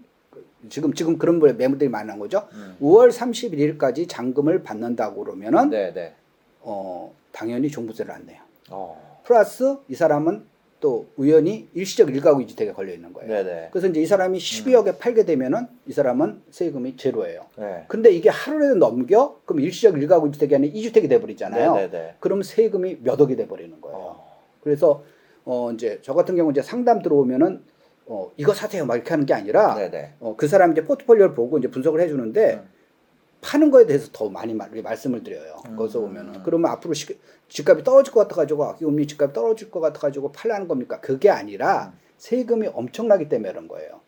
지금 0.69 0.93
지금 0.93 1.17
그런 1.17 1.39
분 1.39 1.57
매물들이 1.57 1.89
나온 1.89 2.19
거죠. 2.19 2.47
음. 2.53 2.77
5월 2.79 3.11
31일까지 3.11 4.07
잔금을 4.07 4.61
받는다고 4.61 5.23
그러면은 5.23 5.69
네, 5.69 5.91
네. 5.91 6.13
어 6.61 7.13
당연히 7.31 7.69
종부세를 7.69 8.13
안 8.13 8.25
내요. 8.25 8.39
어. 8.69 9.21
플러스 9.23 9.77
이 9.89 9.95
사람은 9.95 10.45
또 10.79 11.07
우연히 11.15 11.67
일시적 11.73 12.09
일가구 12.09 12.41
이주택에 12.41 12.71
걸려 12.73 12.93
있는 12.93 13.13
거예요. 13.13 13.31
네, 13.31 13.43
네. 13.43 13.69
그래서 13.71 13.87
이제 13.87 14.01
이 14.01 14.05
사람이 14.05 14.37
12억에 14.39 14.97
팔게 14.97 15.25
되면은 15.25 15.67
이 15.85 15.93
사람은 15.93 16.41
세금이 16.49 16.97
제로예요. 16.97 17.45
네. 17.55 17.85
근데 17.87 18.11
이게 18.11 18.29
하루라도 18.29 18.75
넘겨 18.75 19.39
그럼 19.45 19.61
일시적 19.61 19.97
일가구 19.97 20.27
이주택이 20.29 20.55
아니라 20.55 20.73
이주택이 20.73 21.07
돼 21.07 21.21
버리잖아요. 21.21 21.75
네, 21.75 21.81
네, 21.81 21.91
네. 21.91 22.15
그럼 22.19 22.41
세금이 22.41 22.97
몇 23.03 23.19
억이 23.21 23.35
돼 23.35 23.47
버리는 23.47 23.79
거예요. 23.79 23.97
어. 23.97 24.30
그래서 24.61 25.03
어 25.45 25.71
이제 25.71 25.99
저 26.01 26.13
같은 26.13 26.35
경우 26.35 26.51
이제 26.51 26.61
상담 26.61 27.01
들어오면은 27.01 27.63
어 28.05 28.31
이거 28.37 28.53
사세요 28.53 28.85
막 28.85 28.95
이렇게 28.95 29.09
하는 29.09 29.25
게 29.25 29.33
아니라 29.33 29.75
네, 29.75 29.89
네. 29.89 30.13
어그 30.19 30.47
사람 30.47 30.71
이제 30.71 30.83
포트폴리오를 30.83 31.33
보고 31.33 31.57
이제 31.57 31.67
분석을 31.69 31.99
해 31.99 32.07
주는데 32.07 32.55
음. 32.55 32.69
파는 33.41 33.71
거에 33.71 33.87
대해서 33.87 34.09
더 34.13 34.29
많이 34.29 34.53
말, 34.53 34.69
말씀을 34.69 35.23
드려요. 35.23 35.55
음. 35.67 35.75
거기서 35.75 35.99
보면은 36.01 36.43
그러면 36.43 36.71
앞으로 36.71 36.93
시, 36.93 37.07
집값이 37.49 37.83
떨어질 37.83 38.13
것 38.13 38.21
같아 38.21 38.35
가지고 38.35 38.65
아기금리 38.65 39.07
집값이 39.07 39.33
떨어질 39.33 39.71
것 39.71 39.79
같아 39.79 39.99
가지고 39.99 40.31
팔라는 40.31 40.67
겁니까? 40.67 40.99
그게 41.01 41.29
아니라 41.29 41.91
음. 41.93 41.99
세금이 42.17 42.67
엄청나기 42.67 43.27
때문에 43.29 43.51
그런 43.51 43.67
거예요. 43.67 43.99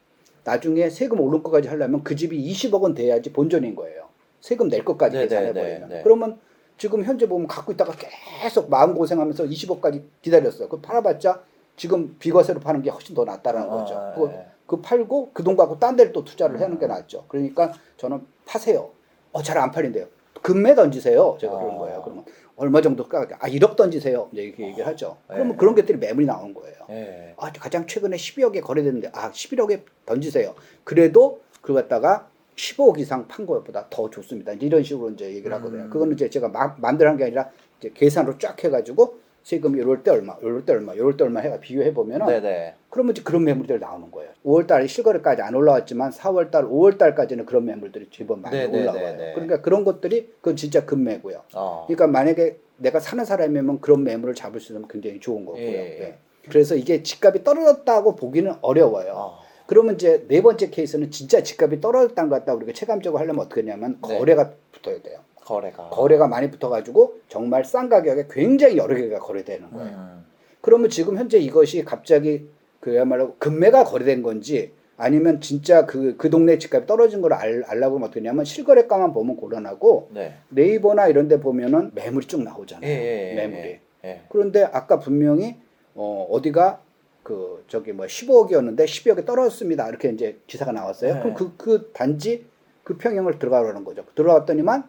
나중에 0.43 0.89
세금 0.89 1.19
오른 1.19 1.41
것까지 1.41 1.67
하려면 1.67 2.03
그 2.03 2.15
집이 2.15 2.38
20억은 2.51 2.95
돼야지 2.95 3.33
본전인 3.33 3.75
거예요. 3.75 4.10
세금 4.39 4.67
낼 4.67 4.83
것까지 4.86 5.17
네, 5.17 5.24
계산해 5.24 5.53
네, 5.53 5.79
버리면. 5.79 6.03
그러면 6.03 6.39
지금 6.77 7.03
현재 7.03 7.27
보면 7.27 7.48
갖고 7.48 7.72
있다가 7.72 7.94
계속 8.42 8.70
마음 8.70 8.94
고생하면서 8.96 9.46
20억까지 9.46 10.03
기다렸어요. 10.22 10.68
그 10.70 10.82
팔아봤자 10.82 11.42
지금 11.77 12.15
비과세로 12.20 12.60
파는 12.60 12.82
게 12.82 12.89
훨씬 12.89 13.15
더 13.15 13.24
낫다라는 13.25 13.68
아, 13.70 13.72
거죠. 13.72 13.96
아, 13.96 14.13
그, 14.15 14.25
네. 14.27 14.48
그 14.68 14.82
팔고 14.82 15.32
그 15.34 15.44
돈 15.44 15.56
갖고 15.56 15.80
딴 15.80 15.96
데를 15.96 16.12
또 16.13 16.24
투자를 16.24 16.60
하는 16.62 16.77
게 16.80 16.86
음. 16.86 16.89
낫죠. 16.89 17.25
그러니까 17.27 17.74
저는 17.98 18.25
파세요. 18.46 18.89
어, 19.32 19.42
잘 19.42 19.58
안 19.58 19.72
팔린대요. 19.72 20.06
금매 20.42 20.75
던지세요. 20.75 21.38
제가 21.39 21.58
그런 21.58 21.75
아. 21.75 21.77
거예요. 21.77 22.01
그러면 22.03 22.25
얼마 22.56 22.82
정도 22.82 23.08
까? 23.08 23.25
아, 23.39 23.48
1억 23.48 23.75
던지세요. 23.75 24.30
이제 24.34 24.44
이렇게 24.44 24.68
얘기를 24.68 24.86
하죠. 24.88 25.18
그러면 25.27 25.50
네. 25.53 25.56
그런 25.58 25.74
것들이 25.74 25.98
매물이 25.98 26.25
나오는 26.25 26.53
거예요. 26.53 26.75
네. 26.89 27.34
아, 27.38 27.51
가장 27.51 27.88
최근에 27.88 28.18
12억에 28.18 28.62
거래됐는데 28.62 29.10
아, 29.13 29.32
11억에 29.32 29.82
던지세요. 30.06 30.53
그래도 30.84 31.42
그걸 31.62 31.84
갖다가 31.84 32.27
15억 32.55 33.00
이상 33.00 33.27
판 33.27 33.45
것보다 33.45 33.88
더 33.89 34.10
좋습니다. 34.10 34.53
이런 34.53 34.83
식으로 34.83 35.12
이제 35.12 35.25
얘기를 35.25 35.53
하거든요. 35.57 35.83
음. 35.83 35.89
그거는 35.89 36.13
이제 36.13 36.29
제가 36.29 36.50
마, 36.50 36.75
한게 36.81 37.25
아니라 37.25 37.50
이제 37.79 37.91
계산으로 37.93 38.38
쫙 38.38 38.62
해가지고 38.63 39.24
세금 39.43 39.75
이럴 39.75 40.03
때 40.03 40.12
얼마, 40.12 40.38
이럴 40.41 40.65
때 40.65 40.72
얼마, 40.72 40.93
이럴 40.93 41.17
때 41.17 41.25
얼마 41.25 41.41
해가 41.41 41.60
비교해 41.60 41.93
보면은 41.93 42.27
네, 42.27 42.39
네. 42.39 42.75
그러면 42.89 43.12
이제 43.12 43.22
그런 43.24 43.43
매물들이 43.43 43.77
나오는 43.79 44.10
거예요. 44.10 44.31
5월달 44.45 44.88
실거래까지 44.88 45.41
안 45.41 45.53
올라왔지만 45.53 46.12
4월 46.12 46.50
달, 46.50 46.63
5월 46.63 46.98
달까지는 46.98 47.45
그런 47.45 47.65
매물들이 47.65 48.07
제법 48.10 48.39
많이 48.39 48.57
네, 48.57 48.67
네, 48.67 48.81
올라와요. 48.81 49.03
네, 49.03 49.17
네. 49.17 49.31
그러니까 49.33 49.62
그런 49.62 49.83
것들이 49.83 50.31
그건 50.39 50.55
진짜 50.55 50.86
금매고요. 50.86 51.41
어. 51.55 51.83
그러니까 51.88 52.07
만약에 52.07 52.57
내가 52.77 53.01
사는 53.01 53.24
사람이면 53.24 53.81
그런 53.81 54.03
매물을 54.03 54.33
잡을 54.33 54.62
수 54.62 54.72
있으면 54.72 54.88
굉장히 54.88 55.19
좋은 55.19 55.45
거고요. 55.45 55.62
예. 55.62 56.01
예. 56.01 56.17
그래서 56.50 56.75
이게 56.75 57.03
집값이 57.03 57.43
떨어졌다고 57.43 58.15
보기는 58.15 58.53
어려워요. 58.62 59.13
어. 59.13 59.43
그러면 59.65 59.96
이제 59.96 60.25
네 60.27 60.41
번째 60.41 60.70
케이스는 60.70 61.12
진짜 61.12 61.41
집값이 61.41 61.79
떨어졌다는 61.82 62.29
것 62.29 62.39
같다 62.39 62.53
우리가 62.53 62.74
체감적으로 62.74 63.20
하려면 63.20 63.46
어떻게 63.46 63.62
하냐면 63.62 63.98
네. 64.08 64.17
거래가 64.17 64.51
붙어야 64.72 65.01
돼요. 65.01 65.20
거래가. 65.41 65.89
거래가 65.89 66.27
많이 66.27 66.50
붙어가지고 66.50 67.20
정말 67.27 67.65
싼 67.65 67.89
가격에 67.89 68.27
굉장히 68.29 68.77
여러 68.77 68.96
개가 68.96 69.20
거래되는 69.20 69.72
거예요. 69.72 69.91
음. 69.91 70.25
그러면 70.62 70.89
지금 70.89 71.17
현재 71.17 71.38
이것이 71.38 71.84
갑자기 71.84 72.48
그야말로 72.79 73.36
금매가 73.38 73.86
거래된 73.86 74.24
건지 74.24 74.74
아니면 74.96 75.41
진짜 75.41 75.86
그, 75.86 76.15
그 76.17 76.29
동네 76.29 76.58
집값이 76.58 76.86
떨어진 76.86 77.22
걸 77.22 77.34
알, 77.34 77.63
어떻게 77.65 78.20
하냐면 78.20 78.46
실거래가만 78.46 79.12
보면 79.12 79.36
곤란하고 79.38 80.10
네. 80.13 80.36
네이버나 80.50 81.08
이런 81.08 81.27
데 81.27 81.39
보면은 81.39 81.91
매물이 81.96 82.27
쭉 82.27 82.43
나오잖아요. 82.43 82.89
예, 82.89 82.96
예, 82.96 83.32
예, 83.32 83.36
매물이. 83.36 83.70
예. 83.70 83.82
예. 84.05 84.22
그런데 84.29 84.63
아까 84.63 85.00
분명히 85.00 85.58
어, 85.96 86.27
어디가 86.29 86.82
그 87.24 87.63
저기 87.68 87.94
뭐 87.94 88.06
15억이었는데 88.06 88.86
12억에 88.86 89.25
떨어졌습니다. 89.25 89.88
이렇게 89.89 90.10
이제 90.10 90.39
기사가 90.48 90.72
나왔어요. 90.72 91.15
네. 91.15 91.20
그럼 91.22 91.34
그, 91.36 91.53
그 91.58 91.92
단지 91.94 92.46
그 92.84 92.98
평형을 92.98 93.39
들어가라는 93.39 93.84
거죠. 93.86 94.03
들어갔더니만 94.15 94.84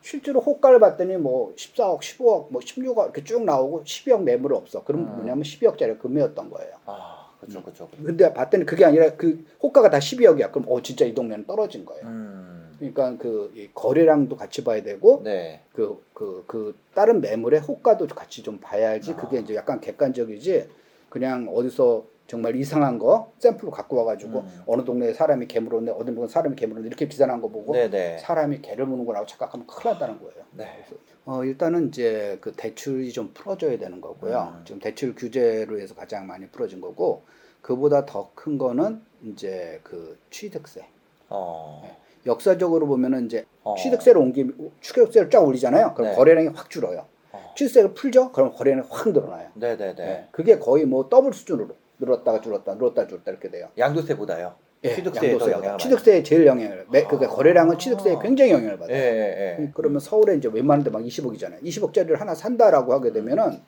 실제로 0.00 0.40
호가를 0.40 0.80
봤더니 0.80 1.16
뭐 1.16 1.54
14억, 1.56 2.00
15억, 2.00 2.46
뭐 2.50 2.60
16억 2.60 3.04
이렇게 3.04 3.24
쭉 3.24 3.44
나오고 3.44 3.84
12억 3.84 4.22
매물 4.22 4.52
없어. 4.54 4.84
그럼 4.84 5.02
음. 5.02 5.16
뭐냐면 5.16 5.42
12억짜리 5.44 5.98
금매였던 5.98 6.50
거예요. 6.50 6.72
아, 6.86 7.30
그렇죠, 7.40 7.62
그렇죠. 7.62 7.88
근데 8.04 8.32
봤더니 8.32 8.64
그게 8.66 8.84
아니라 8.84 9.14
그 9.16 9.44
호가가 9.62 9.90
다 9.90 9.98
12억이야. 9.98 10.52
그럼 10.52 10.66
어 10.68 10.82
진짜 10.82 11.04
이 11.04 11.14
동네는 11.14 11.46
떨어진 11.46 11.84
거예요. 11.86 12.04
음, 12.06 12.74
그러니까 12.78 13.16
그이 13.18 13.70
거래량도 13.74 14.36
같이 14.36 14.62
봐야 14.64 14.82
되고 14.82 15.20
네, 15.24 15.60
그 15.72 15.98
그 16.14 16.44
그 16.46 16.74
다른 16.94 17.20
매물의 17.20 17.60
호가도 17.60 18.06
같이 18.06 18.42
좀 18.42 18.58
봐야지 18.60 19.12
아. 19.12 19.16
그게 19.16 19.38
이제 19.40 19.54
약간 19.54 19.80
객관적이지 19.80 20.68
그냥 21.14 21.48
어디서 21.48 22.04
정말 22.26 22.56
이상한 22.56 22.98
거 22.98 23.30
샘플로 23.38 23.70
갖고 23.70 23.94
와가지고 23.98 24.40
음. 24.40 24.62
어느 24.66 24.82
동네에 24.82 25.12
사람이 25.12 25.46
개물었네 25.46 25.92
어느 25.92 26.12
동네 26.12 26.26
사람이 26.26 26.56
개물었네 26.56 26.88
이렇게 26.88 27.06
비싼한 27.06 27.40
거 27.40 27.46
보고 27.46 27.72
네, 27.72 27.88
네, 27.88 28.18
사람이 28.18 28.62
개를 28.62 28.84
무는구나 28.86 29.24
착각하면 29.24 29.64
큰일 29.68 29.92
난다는 29.92 30.18
거예요. 30.18 30.42
네. 30.56 30.84
어, 31.24 31.44
일단은 31.44 31.86
이제 31.88 32.36
그 32.40 32.50
대출이 32.56 33.12
좀 33.12 33.30
풀어져야 33.32 33.78
되는 33.78 34.00
거고요. 34.00 34.54
음. 34.58 34.64
지금 34.64 34.80
대출 34.80 35.14
규제로 35.14 35.78
해서 35.78 35.94
가장 35.94 36.26
많이 36.26 36.48
풀어진 36.48 36.80
거고 36.80 37.22
그보다 37.62 38.04
더 38.04 38.32
큰 38.34 38.58
거는 38.58 39.00
이제 39.22 39.78
그 39.84 40.18
취득세. 40.30 40.84
어, 41.28 41.96
역사적으로 42.26 42.88
보면은 42.88 43.26
이제 43.26 43.44
어. 43.62 43.76
취득세를 43.76 44.20
옮기 44.20 44.50
취득세를 44.80 45.30
쫙 45.30 45.42
올리잖아요. 45.46 45.94
그럼 45.94 46.10
네. 46.10 46.16
거래량이 46.16 46.48
확 46.48 46.68
줄어요. 46.70 47.06
어. 47.34 47.54
취득세를 47.56 47.94
풀죠. 47.94 48.32
그럼 48.32 48.52
거래량이 48.54 48.86
확 48.88 49.08
늘어나요. 49.10 49.48
네, 49.54 49.76
네, 49.76 49.94
네. 49.94 50.04
네. 50.04 50.28
그게 50.30 50.58
거의 50.58 50.84
뭐 50.86 51.08
더블 51.08 51.32
수준으로 51.32 51.68
늘었다가 51.98 52.40
줄었다 52.40 52.74
늘었다 52.74 53.06
줄었다 53.06 53.30
이렇게 53.30 53.50
돼요. 53.50 53.68
양도세보다요. 53.76 54.54
예, 54.84 54.94
취득세에. 54.94 55.38
취득세에 55.78 56.22
제일 56.22 56.46
영향을. 56.46 56.86
매, 56.90 57.04
그러니까 57.04 57.32
아. 57.32 57.34
거래량은 57.34 57.78
취득세에 57.78 58.16
굉장히 58.20 58.52
영향을 58.52 58.74
예, 58.74 58.78
받아요. 58.78 58.96
예, 58.96 59.56
예. 59.60 59.70
그러면 59.74 59.98
서울에 59.98 60.36
이제 60.36 60.48
웬만한데 60.52 60.90
막 60.90 61.02
20억이잖아요. 61.02 61.62
20억짜리를 61.62 62.16
하나 62.18 62.34
산다라고 62.34 62.92
하게 62.92 63.12
되면은 63.12 63.60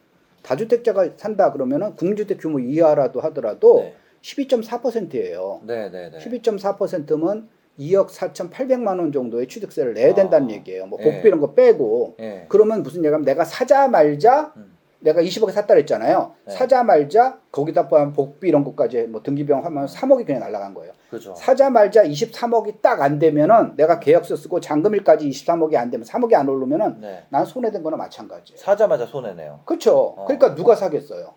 다주택자가 0.42 1.10
산다 1.16 1.52
그러면은 1.52 1.96
국민주택 1.96 2.38
규모 2.38 2.58
이하라도 2.58 3.20
하더라도 3.20 3.80
네. 3.80 3.94
12.4%예요. 4.20 5.60
네, 5.64 5.90
네, 5.90 6.10
네. 6.10 6.18
12.4%면 6.18 7.48
2억 7.78 8.08
4,800만 8.08 8.98
원 8.98 9.12
정도의 9.12 9.48
취득세를 9.48 9.94
내야 9.94 10.14
된다는 10.14 10.48
아. 10.48 10.52
얘기예요. 10.52 10.86
뭐 10.86 10.98
예. 11.02 11.04
복비 11.04 11.28
이런 11.28 11.40
거 11.40 11.52
빼고 11.54 12.16
예. 12.20 12.46
그러면 12.48 12.82
무슨 12.82 13.00
얘기냐면 13.04 13.24
내가 13.24 13.44
사자 13.44 13.86
말자 13.88 14.52
음. 14.56 14.76
내가 15.00 15.20
20억에 15.22 15.52
샀다 15.52 15.74
그랬잖아요. 15.74 16.32
네. 16.46 16.52
사자 16.52 16.82
말자 16.82 17.38
거기다 17.52 17.86
포함 17.86 18.12
복비 18.12 18.48
이런 18.48 18.64
것까지 18.64 19.02
뭐 19.02 19.22
등기비용 19.22 19.64
하면 19.64 19.86
3억이 19.86 20.24
그냥 20.26 20.40
날라간 20.40 20.74
거예요. 20.74 20.92
그죠. 21.10 21.34
사자 21.36 21.70
말자 21.70 22.02
23억이 22.04 22.80
딱 22.80 23.00
안 23.00 23.18
되면은 23.18 23.76
내가 23.76 24.00
계약서 24.00 24.34
쓰고 24.34 24.58
잔금일까지 24.60 25.28
23억이 25.28 25.76
안 25.76 25.90
되면 25.90 26.04
3억이 26.04 26.34
안 26.34 26.48
오르면은 26.48 27.00
네. 27.00 27.24
난 27.28 27.44
손해된 27.44 27.82
거나 27.82 27.96
마찬가지예요. 27.98 28.58
사자마자 28.58 29.06
손해네요. 29.06 29.60
그렇죠. 29.66 29.96
어. 30.16 30.24
그러니까 30.24 30.54
누가 30.54 30.74
사겠어요. 30.74 31.34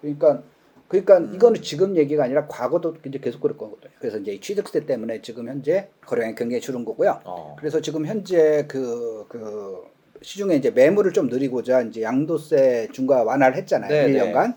그러니까 0.00 0.42
그러니까 0.88 1.18
음. 1.18 1.34
이거는 1.34 1.62
지금 1.62 1.96
얘기가 1.96 2.24
아니라 2.24 2.46
과거도 2.46 2.96
이제 3.06 3.18
계속 3.18 3.40
그럴 3.40 3.56
거거든요. 3.56 3.90
그래서 3.98 4.18
이제 4.18 4.32
이 4.32 4.40
취득세 4.40 4.86
때문에 4.86 5.20
지금 5.20 5.48
현재 5.48 5.88
거래량이 6.06 6.34
굉장히 6.34 6.60
줄은 6.60 6.84
거고요. 6.84 7.20
어. 7.24 7.56
그래서 7.58 7.80
지금 7.80 8.06
현재 8.06 8.66
그, 8.68 9.26
그 9.28 9.82
시중에 10.22 10.54
이제 10.54 10.70
매물을 10.70 11.12
좀 11.12 11.28
늘리고자 11.28 11.82
이제 11.82 12.02
양도세 12.02 12.88
중과 12.92 13.24
완화를 13.24 13.56
했잖아요. 13.56 13.90
네, 13.90 14.12
1년간. 14.12 14.56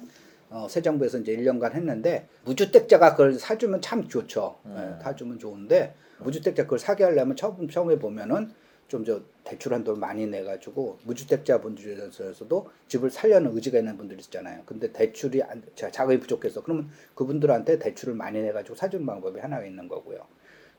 어, 0.51 0.67
새 0.67 0.81
정부에서 0.81 1.19
이제 1.19 1.35
1년간 1.35 1.73
했는데 1.73 2.27
무주택자가 2.45 3.11
그걸 3.11 3.33
사주면 3.33 3.81
참 3.81 4.07
좋죠. 4.07 4.55
음. 4.65 4.97
예, 4.99 5.03
사주면 5.03 5.39
좋은데 5.39 5.93
무주택자 6.19 6.63
그걸 6.63 6.79
사게 6.79 7.03
하려면 7.03 7.35
처음 7.35 7.69
처음에 7.69 7.97
보면은 7.97 8.51
좀 8.89 9.05
저 9.05 9.21
대출한 9.43 9.83
돈 9.83 9.99
많이 9.99 10.27
내 10.27 10.43
가지고 10.43 10.99
무주택자 11.05 11.61
분들에서도 11.61 12.69
집을 12.87 13.09
살려는 13.09 13.55
의지가 13.55 13.79
있는 13.79 13.97
분들이 13.97 14.19
있잖아요. 14.19 14.61
근데 14.65 14.91
대출이 14.91 15.41
안, 15.41 15.63
자, 15.75 15.89
자금이 15.89 16.19
부족해서 16.19 16.61
그러면 16.61 16.89
그분들한테 17.15 17.79
대출을 17.79 18.13
많이 18.13 18.41
내 18.41 18.51
가지고 18.51 18.75
사주는 18.75 19.05
방법이 19.05 19.39
하나가 19.39 19.65
있는 19.65 19.87
거고요. 19.87 20.19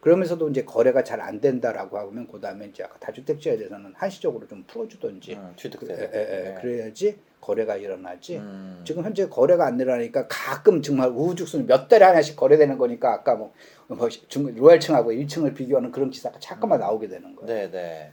그러면서도 0.01 0.49
이제 0.51 0.65
거래가 0.65 1.03
잘 1.05 1.21
안 1.21 1.41
된다라고 1.41 1.99
하면 1.99 2.27
그다음에 2.29 2.67
이제 2.67 2.85
다주택자에 3.01 3.57
대해서는 3.57 3.93
한시적으로 3.95 4.47
좀 4.47 4.65
풀어주든지 4.67 5.35
음, 5.35 5.53
취득세. 5.57 5.87
그, 5.87 5.93
예, 5.93 6.11
예, 6.15 6.57
예. 6.57 6.61
그래야지 6.61 7.19
거래가 7.41 7.77
일어나지. 7.77 8.39
음. 8.39 8.83
지금 8.85 9.05
현재 9.05 9.29
거래가 9.29 9.67
안 9.67 9.79
일어나니까 9.79 10.27
가끔 10.29 10.83
정말 10.83 11.09
우후죽순 11.11 11.67
몇 11.67 11.89
달에 11.89 12.05
하나씩 12.05 12.37
거래되는 12.37 12.79
거니까 12.79 13.13
아까 13.13 13.35
뭐, 13.35 13.53
뭐 13.89 14.09
중, 14.09 14.55
로얄층하고 14.55 15.13
1층을 15.13 15.55
비교하는 15.55 15.91
그런 15.91 16.11
기사가 16.11 16.39
자꾸만 16.39 16.81
나오게 16.81 17.09
되는 17.09 17.35
거예요. 17.37 17.47
네, 17.47 17.71
네. 17.71 18.13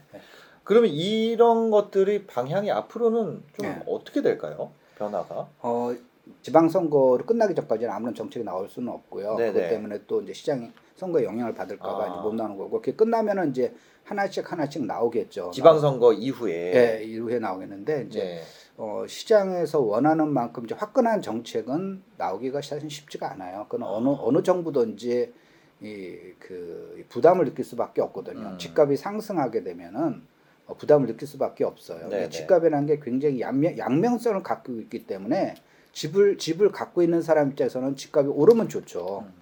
그러면 0.64 0.90
이런 0.92 1.72
것들이 1.72 2.26
방향이 2.26 2.72
앞으로는 2.72 3.44
좀 3.54 3.66
네. 3.66 3.84
어떻게 3.88 4.22
될까요? 4.22 4.72
변화가? 4.98 5.48
어, 5.62 5.96
지방선거를 6.42 7.26
끝나기 7.26 7.56
전까지는 7.56 7.92
아무런 7.92 8.14
정책이 8.14 8.44
나올 8.44 8.68
수는 8.70 8.92
없고요. 8.92 9.36
네네. 9.36 9.54
그것 9.54 9.70
때문에 9.70 10.00
또 10.08 10.22
이제 10.22 10.34
시장이 10.34 10.72
선거에 10.96 11.24
영향을 11.24 11.54
받을까봐 11.54 12.06
아. 12.06 12.22
못 12.22 12.34
나오는 12.36 12.58
거고 12.58 12.82
그게 12.82 12.94
끝나면은 12.96 13.52
이제 13.52 13.74
하나씩 14.04 14.52
하나씩 14.52 14.86
나오겠죠. 14.86 15.52
지방선거 15.54 16.14
이후에. 16.14 16.74
예, 16.76 17.04
이후에 17.04 17.40
나오겠는데 17.40 18.08
이제 18.10 18.20
네. 18.20 18.42
어, 18.78 19.06
시장에서 19.08 19.80
원하는 19.80 20.32
만큼 20.32 20.66
이제 20.66 20.76
화끈한 20.76 21.22
정책은 21.22 22.04
나오기가 22.18 22.62
사실 22.62 22.90
쉽지가 22.90 23.32
않아요. 23.34 23.66
그건 23.68 23.88
어느 23.88 24.10
어느 24.10 24.44
정부든지 24.44 25.34
이그 25.82 27.06
부담을 27.10 27.46
느낄 27.46 27.66
수밖에 27.66 28.02
없거든요. 28.02 28.50
음. 28.50 28.58
집값이 28.58 28.98
상승하게 28.98 29.64
되면은 29.64 30.22
어, 30.68 30.76
부담을 30.76 31.08
느낄 31.08 31.28
수밖에 31.28 31.64
없어요. 31.64 32.10
네네. 32.10 32.30
집값이라는 32.30 32.88
게 32.88 33.00
굉장히 33.00 33.42
양면, 33.42 33.78
양면성을 33.78 34.44
갖고 34.44 34.74
있기 34.74 35.08
때문에 35.08 35.56
집을 35.94 36.38
집을 36.38 36.72
갖고 36.72 37.02
있는 37.02 37.22
사람 37.24 37.50
입장에서는 37.50 37.96
집값이 37.96 38.30
오르면 38.30 38.70
좋죠. 38.70 39.24
음. 39.26 39.34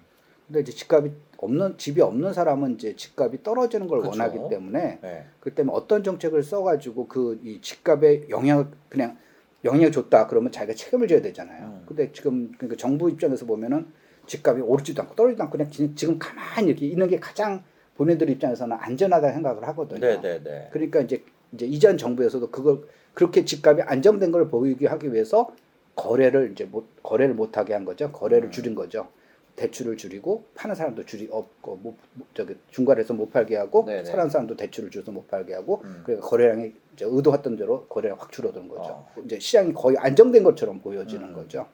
근데 0.46 0.60
이제 0.60 0.72
집값이 0.72 1.12
없는 1.38 1.76
집이 1.78 2.00
없는 2.00 2.32
사람은 2.32 2.74
이제 2.74 2.94
집값이 2.96 3.42
떨어지는 3.42 3.86
걸 3.88 4.00
그쵸. 4.00 4.10
원하기 4.10 4.38
때문에 4.50 4.98
네. 5.02 5.24
그 5.40 5.52
때문에 5.54 5.76
어떤 5.76 6.02
정책을 6.02 6.42
써가지고 6.42 7.08
그 7.08 7.38
이 7.42 7.60
집값에 7.60 8.28
영향을 8.30 8.66
그냥 8.88 9.16
영향을 9.64 9.92
줬다 9.92 10.26
그러면 10.28 10.52
자기가 10.52 10.74
책임을 10.74 11.08
져야 11.08 11.20
되잖아요. 11.22 11.66
음. 11.66 11.82
근데 11.86 12.10
지금 12.12 12.52
그러니까 12.56 12.76
정부 12.76 13.10
입장에서 13.10 13.44
보면은 13.46 13.86
집값이 14.26 14.60
오르지도 14.62 15.02
않고 15.02 15.14
떨어지도 15.14 15.42
않고 15.44 15.56
그냥 15.58 15.70
지- 15.70 15.94
지금 15.94 16.18
가만히 16.18 16.68
이렇게 16.68 16.86
있는 16.86 17.08
게 17.08 17.18
가장 17.18 17.62
본인들 17.96 18.28
입장에서는 18.30 18.76
안전하다 18.78 19.32
생각을 19.32 19.66
하거든요. 19.68 20.00
네, 20.00 20.20
네, 20.20 20.42
네. 20.42 20.68
그러니까 20.72 21.00
이제 21.00 21.22
이제 21.52 21.66
이전 21.66 21.96
정부에서도 21.96 22.50
그걸 22.50 22.80
그렇게 23.14 23.44
집값이 23.44 23.82
안정된 23.82 24.30
걸 24.32 24.48
보이게 24.48 24.86
하기 24.86 25.12
위해서 25.12 25.48
거래를 25.94 26.50
이제 26.52 26.64
못 26.64 26.86
거래를 27.02 27.34
못 27.34 27.56
하게 27.56 27.72
한 27.72 27.84
거죠. 27.84 28.12
거래를 28.12 28.48
음. 28.48 28.50
줄인 28.50 28.74
거죠. 28.74 29.08
대출을 29.56 29.96
줄이고 29.96 30.44
파는 30.54 30.74
사람도 30.74 31.04
줄이 31.06 31.28
없고 31.30 31.76
못, 31.76 31.96
못- 32.14 32.26
저기 32.34 32.54
중간에서 32.70 33.14
못 33.14 33.32
팔게 33.32 33.56
하고 33.56 33.84
네네. 33.86 34.04
사는 34.04 34.28
사람도 34.28 34.56
대출을 34.56 34.90
줘서 34.90 35.10
못 35.10 35.26
팔게 35.28 35.54
하고 35.54 35.80
음. 35.84 36.02
그러니까 36.04 36.28
거래량이 36.28 36.72
이제 36.94 37.04
의도했던 37.08 37.56
대로 37.56 37.86
거래가 37.86 38.16
확 38.18 38.30
줄어드는 38.30 38.68
거죠. 38.68 38.90
어. 38.90 39.08
이제 39.24 39.38
시장이 39.38 39.72
거의 39.72 39.96
안정된 39.98 40.44
것처럼 40.44 40.80
보여지는 40.80 41.30
음. 41.30 41.34
거죠. 41.34 41.66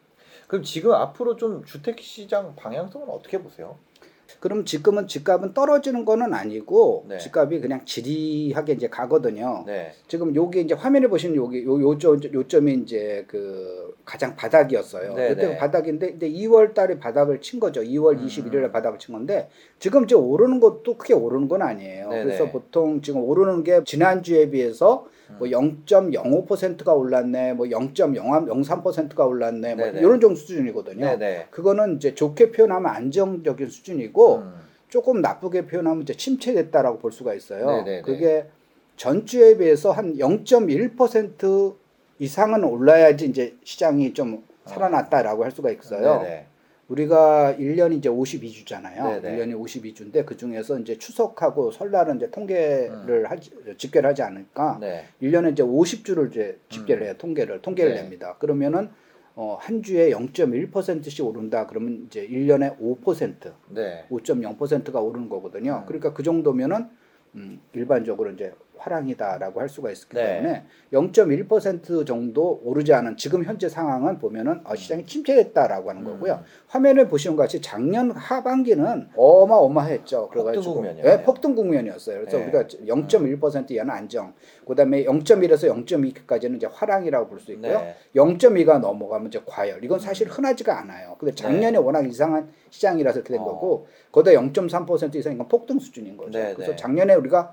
그럼 0.47 0.65
지금 0.65 0.93
앞으로 0.93 1.37
좀 1.37 1.65
주택 1.65 2.01
시장 2.01 2.55
방향성은 2.57 3.09
어떻게 3.09 3.39
보세요? 3.43 3.77
그럼 4.41 4.65
지금은 4.65 5.07
집값은 5.07 5.55
떨어지는 5.55 6.05
거는 6.05 6.35
아니고 6.35 7.07
네. 7.09 7.19
집값이 7.19 7.61
그냥 7.61 7.85
지리하게 7.85 8.75
이제 8.75 8.89
가거든요. 8.89 9.65
네. 9.67 9.93
지금 10.09 10.35
여기 10.35 10.61
이제 10.61 10.75
화면에 10.75 11.07
보시면 11.07 11.37
여기 11.37 11.65
요 11.65 11.81
요점 11.81 12.21
요점이 12.33 12.75
이제 12.83 13.25
그 13.29 13.95
가장 14.05 14.35
바닥이었어요. 14.37 15.15
네, 15.15 15.29
그때 15.29 15.49
네. 15.49 15.57
바닥인데 15.57 16.15
이제 16.17 16.29
2월 16.29 16.75
달에 16.75 16.99
바닥을 16.99 17.41
친 17.41 17.61
거죠. 17.61 17.83
2월 17.83 18.19
음. 18.19 18.27
21일에 18.27 18.73
바닥을 18.73 18.99
친 18.99 19.15
건데 19.15 19.49
지금 19.79 20.05
이제 20.05 20.15
오르는 20.15 20.61
것도 20.61 20.97
크게 20.97 21.15
오르는 21.15 21.49
건 21.49 21.63
아니에요. 21.63 22.09
네, 22.09 22.25
그래서 22.25 22.45
네. 22.45 22.53
보통 22.53 23.01
지금 23.03 23.23
오르는 23.23 23.65
게 23.65 23.83
지난주에 23.85 24.51
비해서 24.51 25.07
음. 25.07 25.12
뭐 25.39 25.49
0.05%가 25.49 26.95
올랐네, 26.95 27.55
뭐 27.55 27.67
0.03%가 27.67 29.25
올랐네, 29.25 29.75
뭐 29.75 29.87
네, 29.87 29.93
네. 29.93 30.01
이런 30.01 30.21
정도 30.21 30.37
수준이거든요. 30.37 31.05
네, 31.05 31.17
네. 31.17 31.47
그거는 31.51 31.97
이제 31.97 32.15
좋게 32.15 32.53
표현하면 32.53 32.91
안정적인 32.91 33.69
수준이고 33.69 34.37
음. 34.37 34.55
조금 34.89 35.21
나쁘게 35.21 35.67
표현하면 35.67 36.03
이제 36.03 36.15
침체됐다라고 36.15 36.99
볼 36.99 37.13
수가 37.13 37.35
있어요. 37.35 37.67
네네네. 37.67 38.03
그게 38.03 38.47
전주에 38.97 39.57
비해서 39.57 39.91
한 39.91 40.17
0.1% 40.17 41.75
이상은 42.19 42.63
올라야지 42.63 43.27
이제 43.27 43.57
시장이 43.65 44.15
좀 44.15 44.45
살아났다라고 44.67 45.45
할 45.45 45.51
수가 45.51 45.71
있어요. 45.71 46.11
아. 46.11 46.23
네네. 46.23 46.47
우리가 46.93 47.57
1년이 47.59 47.99
이제 47.99 48.09
52주잖아요. 48.09 49.23
네네. 49.23 49.39
1년이 49.39 49.59
52주인데 49.59 50.27
그 50.27 50.37
중에서 50.37 50.79
이제 50.79 50.99
추석하고 50.99 51.71
설날은 51.71 52.17
이제 52.17 52.31
통계를 52.31 53.31
하지, 53.31 53.51
집계를 53.79 54.11
하지 54.11 54.23
않을까. 54.23 54.79
네. 54.81 55.05
1년에 55.23 55.53
이제 55.53 55.63
50주를 55.63 56.31
이제 56.31 56.59
집계를 56.69 57.03
음. 57.03 57.07
해요. 57.07 57.15
통계를 57.19 57.63
통계를 57.63 57.95
네. 57.95 58.03
냅니다. 58.03 58.37
그러면은 58.39 58.91
어, 59.35 59.57
한 59.59 59.83
주에 59.83 60.11
0.1%씩 60.11 61.25
오른다. 61.25 61.67
그러면 61.67 62.05
이제 62.07 62.27
1년에 62.29 62.79
5% 62.79 63.53
네. 63.71 64.05
5.0%가 64.11 65.01
오르는 65.01 65.29
거거든요. 65.31 65.83
음. 65.83 65.87
그러니까 65.87 66.13
그 66.13 66.23
정도면은 66.23 66.89
음, 67.35 67.61
일반적으로 67.73 68.31
이제 68.31 68.53
화랑이다라고 68.83 69.61
할 69.61 69.69
수가 69.69 69.91
있기 69.91 70.15
네. 70.15 70.37
때문에 70.37 70.65
0.1% 70.93 72.07
정도 72.07 72.61
오르지 72.65 72.93
않은 72.93 73.17
지금 73.17 73.45
현재 73.45 73.69
상황은 73.69 74.19
보면은 74.19 74.61
어, 74.65 74.75
시장이 74.75 75.07
침체했다라고 75.07 75.91
하는 75.91 76.05
거고요. 76.05 76.35
음. 76.35 76.45
화면에 76.69 77.07
보시는 77.07 77.37
것 77.37 77.43
같이 77.43 77.61
작년 77.61 78.11
하반기는 78.11 79.09
어마어마했죠. 79.17 80.29
그래가지고 80.29 80.75
국면이었네요. 80.75 81.13
예, 81.13 81.23
폭등 81.23 81.55
국면이었어요. 81.55 82.21
그래서 82.21 82.39
네. 82.39 82.45
우리가 82.45 82.65
0.1% 82.65 83.71
이하는 83.71 83.93
안정, 83.95 84.35
그다음에 84.67 85.05
0.1에서 85.05 85.85
0.2까지는 85.85 86.57
이제 86.57 86.67
화랑이라고 86.67 87.29
볼 87.29 87.43
수 87.43 87.53
있고요. 87.53 87.81
네. 87.81 87.97
0.2가 88.15 88.79
넘어가면 88.79 89.27
이제 89.29 89.41
과열. 89.45 89.83
이건 89.85 89.99
사실 89.99 90.29
흔하지가 90.29 90.79
않아요. 90.79 91.17
근데 91.19 91.35
작년에 91.35 91.77
워낙 91.79 92.07
이상한 92.07 92.53
시장이라서 92.71 93.19
이렇게 93.21 93.33
된 93.35 93.43
네. 93.43 93.49
어. 93.49 93.53
거고, 93.53 93.87
거기다 94.13 94.41
0.3% 94.41 95.17
이상 95.17 95.33
이건 95.33 95.49
폭등 95.49 95.81
수준인 95.81 96.17
거죠. 96.17 96.39
네, 96.39 96.55
그래서 96.55 96.71
네. 96.73 96.77
작년에 96.77 97.15
우리가 97.15 97.53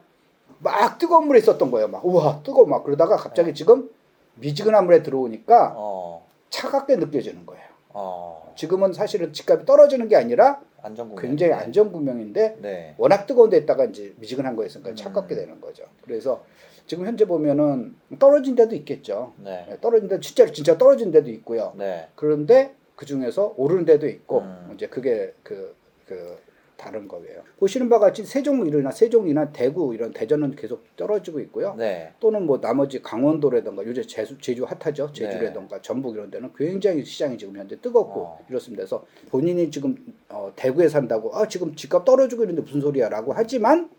막 0.60 0.98
뜨거운 0.98 1.28
물에 1.28 1.40
있었던 1.40 1.72
거예요. 1.72 1.88
막 1.88 2.06
우와 2.06 2.42
뜨거워 2.44 2.66
막 2.66 2.84
그러다가 2.84 3.16
갑자기 3.16 3.54
지금 3.54 3.90
미지근한 4.36 4.86
물에 4.86 5.04
들어오니까 5.04 5.74
어. 5.76 6.26
차갑게 6.50 6.98
느껴지는 6.98 7.46
거예요. 7.46 7.64
어. 7.90 8.54
지금은 8.56 8.94
사실은 8.94 9.34
집값이 9.34 9.66
떨어지는 9.66 10.08
게 10.08 10.16
아니라 10.16 10.62
안전 10.82 11.10
국면. 11.10 11.22
굉장히 11.22 11.54
안전 11.54 11.92
구명인데 11.92 12.58
네. 12.62 12.96
워낙 12.98 13.26
뜨거운 13.26 13.50
데 13.50 13.58
있다가 13.58 13.86
이제 13.86 14.14
미지근한 14.18 14.56
거였으니까 14.56 14.92
음. 14.92 14.96
차갑게 14.96 15.36
되는 15.36 15.60
거죠. 15.60 15.84
그래서 16.02 16.44
지금 16.88 17.06
현재 17.06 17.26
보면은 17.26 17.96
떨어진 18.18 18.56
데도 18.56 18.76
있겠죠. 18.76 19.34
네. 19.38 19.66
네, 19.70 19.78
떨어진 19.80 20.08
데 20.08 20.20
진짜 20.20 20.46
진짜 20.52 20.78
떨어진 20.78 21.12
데도 21.12 21.30
있고요. 21.32 21.74
네. 21.78 22.08
그런데 22.16 22.74
그 22.96 23.06
중에서 23.06 23.54
오르는 23.58 23.86
데도 23.86 24.08
있고 24.08 24.40
음. 24.40 24.72
이제 24.76 24.88
그게 24.88 25.34
그, 25.44 25.76
그 26.06 26.38
다른 26.80 27.08
거예요. 27.08 27.44
보시는 27.58 27.90
바와 27.90 28.00
같이 28.00 28.24
세종이나 28.24 28.92
세종이나 28.92 29.52
대구 29.52 29.94
이런 29.94 30.12
대전은 30.14 30.56
계속 30.56 30.84
떨어지고 30.96 31.42
있고요. 31.42 31.76
네. 31.78 32.14
또는 32.20 32.46
뭐 32.46 32.60
나머지 32.62 33.02
강원도라든가 33.02 33.86
요새 33.86 34.02
제주, 34.04 34.38
제주 34.40 34.64
핫하죠. 34.64 35.08
네. 35.08 35.14
제주라든가 35.14 35.82
전북 35.82 36.16
이런 36.16 36.32
데는 36.32 36.52
굉장히 36.56 37.04
시장이 37.04 37.38
지금 37.38 37.58
현재 37.58 37.80
뜨겁고 37.80 38.22
어. 38.22 38.46
이렇습니다. 38.50 38.82
그래서 38.82 39.06
본인이 39.30 39.70
지금 39.70 39.96
어, 40.30 40.52
대구에 40.56 40.88
산다고 40.88 41.36
아 41.36 41.48
지금 41.48 41.76
집값 41.76 42.06
떨어지고 42.06 42.44
있는데 42.44 42.62
무슨 42.62 42.80
소리야라고 42.80 43.34
하지만 43.34 43.90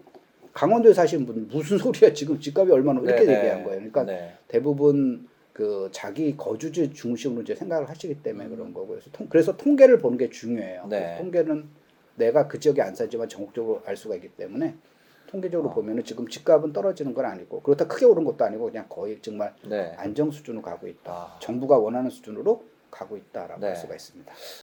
강원도에 0.54 0.94
사시는 0.94 1.26
분은 1.26 1.48
무슨 1.48 1.76
소리야 1.78 2.12
지금 2.14 2.40
집값이 2.40 2.72
얼마나 2.72 3.00
이렇게 3.00 3.24
네, 3.24 3.36
얘기한 3.36 3.58
네. 3.58 3.64
거예요. 3.64 3.78
그러니까 3.78 4.04
네. 4.04 4.32
대부분 4.48 5.28
그 5.52 5.90
자기 5.92 6.34
거주지 6.36 6.92
중심으로 6.94 7.42
이제 7.42 7.54
생각을 7.54 7.90
하시기 7.90 8.22
때문에 8.22 8.46
음. 8.46 8.56
그런 8.56 8.74
거고 8.74 8.88
그래서, 8.88 9.10
통, 9.12 9.26
그래서 9.28 9.56
통계를 9.56 9.98
보는 9.98 10.16
게 10.16 10.30
중요해요. 10.30 10.86
네. 10.88 11.16
통계는 11.18 11.79
내가 12.20 12.46
그 12.46 12.60
지역에 12.60 12.82
안 12.82 12.94
살지만 12.94 13.28
전국적으로 13.28 13.82
알 13.86 13.96
수가 13.96 14.14
있기 14.16 14.28
때문에 14.28 14.76
통계적으로 15.26 15.70
어. 15.70 15.74
보면은 15.74 16.04
지금 16.04 16.28
집값은 16.28 16.72
떨어지는 16.72 17.14
건 17.14 17.24
아니고 17.24 17.62
그렇다 17.62 17.86
크게 17.86 18.04
오른 18.04 18.24
것도 18.24 18.44
아니고 18.44 18.66
그냥 18.66 18.86
거의 18.88 19.20
정말 19.22 19.54
네. 19.64 19.94
안정 19.96 20.30
수준으로 20.30 20.62
가고 20.62 20.86
있다. 20.86 21.12
아. 21.12 21.38
정부가 21.40 21.78
원하는 21.78 22.10
수준으로 22.10 22.64
가고 22.90 23.16
있다라고 23.16 23.60
네. 23.60 23.68
할 23.68 23.76
수가 23.76 23.94
있습니다. 23.94 24.32